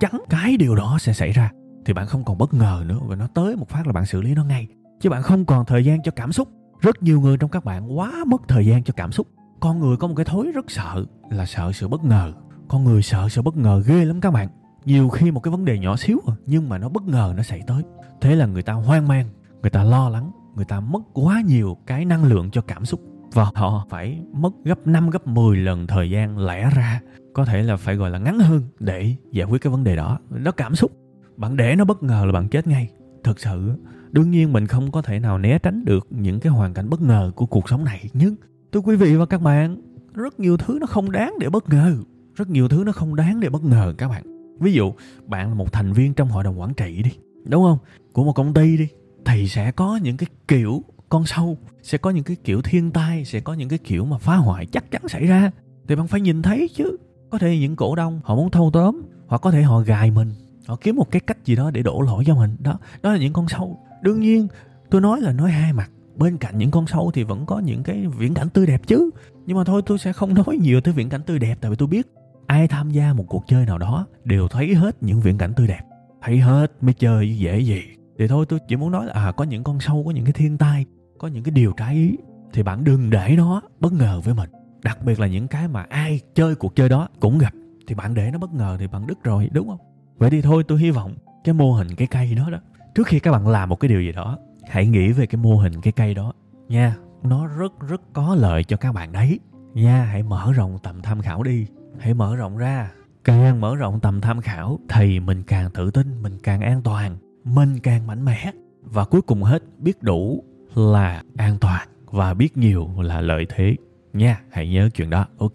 chắn 0.00 0.22
cái 0.28 0.56
điều 0.56 0.74
đó 0.74 0.96
sẽ 1.00 1.12
xảy 1.12 1.32
ra, 1.32 1.50
thì 1.84 1.92
bạn 1.92 2.06
không 2.06 2.24
còn 2.24 2.38
bất 2.38 2.54
ngờ 2.54 2.82
nữa 2.86 2.98
và 3.06 3.16
nó 3.16 3.26
tới 3.34 3.56
một 3.56 3.68
phát 3.68 3.86
là 3.86 3.92
bạn 3.92 4.06
xử 4.06 4.20
lý 4.20 4.34
nó 4.34 4.44
ngay. 4.44 4.68
Chứ 5.00 5.10
bạn 5.10 5.22
không 5.22 5.44
còn 5.44 5.64
thời 5.64 5.84
gian 5.84 6.02
cho 6.02 6.12
cảm 6.16 6.32
xúc. 6.32 6.48
Rất 6.80 7.02
nhiều 7.02 7.20
người 7.20 7.36
trong 7.36 7.50
các 7.50 7.64
bạn 7.64 7.98
quá 7.98 8.12
mất 8.26 8.42
thời 8.48 8.66
gian 8.66 8.84
cho 8.84 8.94
cảm 8.96 9.12
xúc. 9.12 9.26
Con 9.60 9.78
người 9.78 9.96
có 9.96 10.08
một 10.08 10.14
cái 10.16 10.24
thối 10.24 10.50
rất 10.54 10.70
sợ 10.70 11.04
là 11.30 11.46
sợ 11.46 11.72
sự 11.72 11.88
bất 11.88 12.04
ngờ. 12.04 12.32
Con 12.68 12.84
người 12.84 13.02
sợ 13.02 13.28
sự 13.28 13.42
bất 13.42 13.56
ngờ 13.56 13.82
ghê 13.86 14.04
lắm 14.04 14.20
các 14.20 14.30
bạn. 14.30 14.48
Nhiều 14.84 15.08
khi 15.08 15.30
một 15.30 15.40
cái 15.40 15.50
vấn 15.50 15.64
đề 15.64 15.78
nhỏ 15.78 15.96
xíu 15.96 16.18
à, 16.26 16.34
nhưng 16.46 16.68
mà 16.68 16.78
nó 16.78 16.88
bất 16.88 17.02
ngờ 17.02 17.34
nó 17.36 17.42
xảy 17.42 17.62
tới. 17.66 17.82
Thế 18.20 18.36
là 18.36 18.46
người 18.46 18.62
ta 18.62 18.72
hoang 18.72 19.08
mang, 19.08 19.28
người 19.62 19.70
ta 19.70 19.84
lo 19.84 20.08
lắng, 20.08 20.30
người 20.54 20.64
ta 20.64 20.80
mất 20.80 21.00
quá 21.12 21.42
nhiều 21.46 21.76
cái 21.86 22.04
năng 22.04 22.24
lượng 22.24 22.50
cho 22.50 22.60
cảm 22.60 22.84
xúc. 22.84 23.00
Và 23.32 23.50
họ 23.54 23.86
phải 23.90 24.22
mất 24.32 24.50
gấp 24.64 24.86
5 24.86 25.10
gấp 25.10 25.26
10 25.26 25.56
lần 25.56 25.86
thời 25.86 26.10
gian 26.10 26.38
lẽ 26.38 26.70
ra 26.76 27.00
có 27.38 27.44
thể 27.44 27.62
là 27.62 27.76
phải, 27.76 27.96
gọi 27.96 28.10
là, 28.10 28.18
ngắn 28.18 28.38
hơn 28.38 28.62
để 28.80 29.14
giải 29.32 29.46
quyết 29.46 29.62
cái 29.62 29.70
vấn 29.70 29.84
đề 29.84 29.96
đó. 29.96 30.18
Nó 30.30 30.50
cảm 30.50 30.74
xúc, 30.74 30.92
bạn 31.36 31.56
để 31.56 31.76
nó 31.76 31.84
bất 31.84 32.02
ngờ 32.02 32.22
là 32.26 32.32
bạn 32.32 32.48
chết 32.48 32.66
ngay. 32.66 32.90
Thực 33.24 33.40
sự 33.40 33.72
đương 34.10 34.30
nhiên 34.30 34.52
mình 34.52 34.66
không 34.66 34.90
có 34.90 35.02
thể 35.02 35.20
nào 35.20 35.38
né 35.38 35.58
tránh 35.58 35.84
được 35.84 36.06
những 36.10 36.40
cái 36.40 36.52
hoàn 36.52 36.74
cảnh 36.74 36.90
bất 36.90 37.02
ngờ 37.02 37.32
của 37.34 37.46
cuộc 37.46 37.68
sống 37.68 37.84
này. 37.84 38.10
Nhưng, 38.12 38.36
thưa 38.72 38.80
quý 38.80 38.96
vị 38.96 39.16
và 39.16 39.26
các 39.26 39.42
bạn, 39.42 39.76
rất 40.14 40.40
nhiều 40.40 40.56
thứ 40.56 40.78
nó 40.80 40.86
không 40.86 41.10
đáng 41.10 41.34
để 41.40 41.48
bất 41.48 41.68
ngờ. 41.68 41.96
Rất 42.34 42.50
nhiều 42.50 42.68
thứ 42.68 42.82
nó 42.86 42.92
không 42.92 43.16
đáng 43.16 43.40
để 43.40 43.48
bất 43.48 43.64
ngờ 43.64 43.94
các 43.98 44.08
bạn. 44.08 44.22
Ví 44.60 44.72
dụ, 44.72 44.92
bạn 45.26 45.48
là 45.48 45.54
một 45.54 45.72
thành 45.72 45.92
viên 45.92 46.14
trong 46.14 46.28
hội 46.28 46.44
đồng 46.44 46.60
quản 46.60 46.74
trị 46.74 47.02
đi, 47.02 47.10
đúng 47.44 47.64
không? 47.64 47.78
Của 48.12 48.24
một 48.24 48.32
công 48.32 48.54
ty 48.54 48.76
đi, 48.76 48.88
thì 49.24 49.48
sẽ 49.48 49.72
có 49.72 49.96
những 50.02 50.16
cái 50.16 50.28
kiểu 50.48 50.82
con 51.08 51.26
sâu, 51.26 51.58
sẽ 51.82 51.98
có 51.98 52.10
những 52.10 52.24
cái 52.24 52.36
kiểu 52.44 52.62
thiên 52.62 52.90
tai, 52.90 53.24
sẽ 53.24 53.40
có 53.40 53.54
những 53.54 53.68
cái 53.68 53.78
kiểu 53.78 54.04
mà 54.04 54.18
phá 54.18 54.36
hoại 54.36 54.66
chắc 54.66 54.90
chắn 54.90 55.08
xảy 55.08 55.26
ra. 55.26 55.50
Thì 55.88 55.96
bạn 55.96 56.06
phải 56.06 56.20
nhìn 56.20 56.42
thấy 56.42 56.68
chứ 56.74 56.96
có 57.30 57.38
thể 57.38 57.58
những 57.58 57.76
cổ 57.76 57.94
đông 57.94 58.20
họ 58.24 58.34
muốn 58.34 58.50
thâu 58.50 58.70
tóm, 58.72 59.02
hoặc 59.26 59.38
có 59.38 59.50
thể 59.50 59.62
họ 59.62 59.80
gài 59.80 60.10
mình. 60.10 60.32
Họ 60.66 60.76
kiếm 60.76 60.96
một 60.96 61.10
cái 61.10 61.20
cách 61.20 61.38
gì 61.44 61.56
đó 61.56 61.70
để 61.70 61.82
đổ 61.82 62.00
lỗi 62.00 62.24
cho 62.26 62.34
mình. 62.34 62.56
Đó 62.60 62.78
đó 63.02 63.12
là 63.12 63.18
những 63.18 63.32
con 63.32 63.48
sâu. 63.48 63.78
Đương 64.02 64.20
nhiên, 64.20 64.48
tôi 64.90 65.00
nói 65.00 65.20
là 65.20 65.32
nói 65.32 65.50
hai 65.50 65.72
mặt. 65.72 65.90
Bên 66.16 66.36
cạnh 66.36 66.58
những 66.58 66.70
con 66.70 66.86
sâu 66.86 67.10
thì 67.14 67.22
vẫn 67.22 67.46
có 67.46 67.58
những 67.58 67.82
cái 67.82 68.06
viễn 68.18 68.34
cảnh 68.34 68.48
tươi 68.48 68.66
đẹp 68.66 68.82
chứ. 68.86 69.10
Nhưng 69.46 69.56
mà 69.56 69.64
thôi, 69.64 69.82
tôi 69.86 69.98
sẽ 69.98 70.12
không 70.12 70.34
nói 70.46 70.58
nhiều 70.60 70.80
tới 70.80 70.94
viễn 70.94 71.08
cảnh 71.08 71.22
tươi 71.22 71.38
đẹp, 71.38 71.58
tại 71.60 71.70
vì 71.70 71.76
tôi 71.76 71.88
biết 71.88 72.06
ai 72.46 72.68
tham 72.68 72.90
gia 72.90 73.12
một 73.12 73.24
cuộc 73.28 73.44
chơi 73.46 73.66
nào 73.66 73.78
đó 73.78 74.06
đều 74.24 74.48
thấy 74.48 74.74
hết 74.74 75.02
những 75.02 75.20
viễn 75.20 75.38
cảnh 75.38 75.52
tươi 75.56 75.66
đẹp. 75.66 75.82
Thấy 76.22 76.38
hết 76.38 76.72
mới 76.80 76.94
chơi 76.94 77.38
dễ 77.38 77.60
gì. 77.60 77.82
Thì 78.18 78.28
thôi, 78.28 78.46
tôi 78.48 78.58
chỉ 78.68 78.76
muốn 78.76 78.90
nói 78.92 79.06
là 79.06 79.12
à 79.12 79.32
có 79.32 79.44
những 79.44 79.64
con 79.64 79.80
sâu, 79.80 80.02
có 80.06 80.10
những 80.10 80.24
cái 80.24 80.32
thiên 80.32 80.58
tai, 80.58 80.86
có 81.18 81.28
những 81.28 81.44
cái 81.44 81.52
điều 81.52 81.72
trái 81.72 81.94
ý, 81.94 82.16
thì 82.52 82.62
bạn 82.62 82.84
đừng 82.84 83.10
để 83.10 83.34
nó 83.36 83.62
bất 83.80 83.92
ngờ 83.92 84.20
với 84.24 84.34
mình 84.34 84.50
đặc 84.82 85.02
biệt 85.02 85.20
là 85.20 85.26
những 85.26 85.48
cái 85.48 85.68
mà 85.68 85.86
ai 85.88 86.20
chơi 86.34 86.54
cuộc 86.54 86.76
chơi 86.76 86.88
đó 86.88 87.08
cũng 87.20 87.38
gặp. 87.38 87.52
Thì 87.86 87.94
bạn 87.94 88.14
để 88.14 88.30
nó 88.32 88.38
bất 88.38 88.54
ngờ 88.54 88.76
thì 88.80 88.86
bạn 88.86 89.06
đứt 89.06 89.24
rồi, 89.24 89.48
đúng 89.52 89.68
không? 89.68 89.78
Vậy 90.18 90.30
thì 90.30 90.42
thôi, 90.42 90.64
tôi 90.68 90.78
hy 90.78 90.90
vọng 90.90 91.14
cái 91.44 91.54
mô 91.54 91.72
hình 91.72 91.88
cái 91.96 92.08
cây 92.10 92.34
đó 92.34 92.50
đó, 92.50 92.58
trước 92.94 93.06
khi 93.06 93.18
các 93.18 93.32
bạn 93.32 93.48
làm 93.48 93.68
một 93.68 93.80
cái 93.80 93.88
điều 93.88 94.00
gì 94.00 94.12
đó, 94.12 94.38
hãy 94.68 94.86
nghĩ 94.86 95.12
về 95.12 95.26
cái 95.26 95.42
mô 95.42 95.56
hình 95.56 95.80
cái 95.80 95.92
cây 95.92 96.14
đó. 96.14 96.32
Nha, 96.68 96.96
nó 97.22 97.46
rất 97.46 97.72
rất 97.88 98.00
có 98.12 98.34
lợi 98.34 98.64
cho 98.64 98.76
các 98.76 98.92
bạn 98.92 99.12
đấy. 99.12 99.38
Nha, 99.74 100.04
hãy 100.04 100.22
mở 100.22 100.52
rộng 100.52 100.78
tầm 100.82 101.02
tham 101.02 101.22
khảo 101.22 101.42
đi. 101.42 101.66
Hãy 101.98 102.14
mở 102.14 102.36
rộng 102.36 102.56
ra. 102.56 102.90
Càng 103.24 103.60
mở 103.60 103.76
rộng 103.76 104.00
tầm 104.00 104.20
tham 104.20 104.40
khảo 104.40 104.78
thì 104.88 105.20
mình 105.20 105.42
càng 105.42 105.70
tự 105.74 105.90
tin, 105.90 106.22
mình 106.22 106.38
càng 106.42 106.60
an 106.60 106.82
toàn, 106.82 107.16
mình 107.44 107.78
càng 107.82 108.06
mạnh 108.06 108.24
mẽ. 108.24 108.52
Và 108.82 109.04
cuối 109.04 109.22
cùng 109.22 109.42
hết, 109.42 109.62
biết 109.78 110.02
đủ 110.02 110.44
là 110.74 111.22
an 111.36 111.58
toàn 111.60 111.88
và 112.06 112.34
biết 112.34 112.56
nhiều 112.56 112.88
là 112.98 113.20
lợi 113.20 113.46
thế 113.48 113.76
nha, 114.12 114.40
hãy 114.50 114.68
nhớ 114.68 114.88
chuyện 114.94 115.10
đó. 115.10 115.26
Ok, 115.38 115.52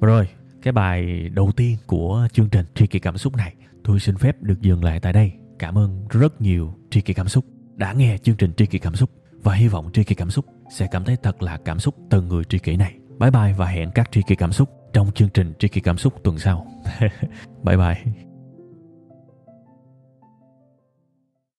rồi, 0.00 0.28
cái 0.62 0.72
bài 0.72 1.28
đầu 1.28 1.52
tiên 1.56 1.76
của 1.86 2.28
chương 2.32 2.48
trình 2.48 2.66
tri 2.74 2.86
kỳ 2.86 2.98
cảm 2.98 3.18
xúc 3.18 3.36
này, 3.36 3.54
tôi 3.84 4.00
xin 4.00 4.16
phép 4.16 4.42
được 4.42 4.60
dừng 4.60 4.84
lại 4.84 5.00
tại 5.00 5.12
đây. 5.12 5.32
Cảm 5.58 5.78
ơn 5.78 6.06
rất 6.10 6.40
nhiều 6.40 6.74
tri 6.90 7.00
kỳ 7.00 7.14
cảm 7.14 7.28
xúc 7.28 7.44
đã 7.76 7.92
nghe 7.92 8.18
chương 8.18 8.36
trình 8.36 8.52
tri 8.56 8.66
kỳ 8.66 8.78
cảm 8.78 8.96
xúc, 8.96 9.10
và 9.42 9.54
hy 9.54 9.68
vọng 9.68 9.90
tri 9.92 10.04
kỳ 10.04 10.14
cảm 10.14 10.30
xúc 10.30 10.44
sẽ 10.70 10.86
cảm 10.90 11.04
thấy 11.04 11.16
thật 11.22 11.42
là 11.42 11.58
cảm 11.64 11.78
xúc 11.78 11.94
từ 12.10 12.22
người 12.22 12.44
tri 12.44 12.58
kỷ 12.58 12.76
này. 12.76 12.94
Bye 13.18 13.30
bye 13.30 13.52
và 13.56 13.66
hẹn 13.66 13.90
các 13.94 14.12
tri 14.12 14.20
kỳ 14.26 14.34
cảm 14.34 14.52
xúc 14.52 14.70
trong 14.92 15.12
chương 15.12 15.28
trình 15.28 15.52
tri 15.58 15.68
kỳ 15.68 15.80
cảm 15.80 15.98
xúc 15.98 16.14
tuần 16.24 16.38
sau. 16.38 16.66
Bye 17.62 17.76
bye. 17.76 18.31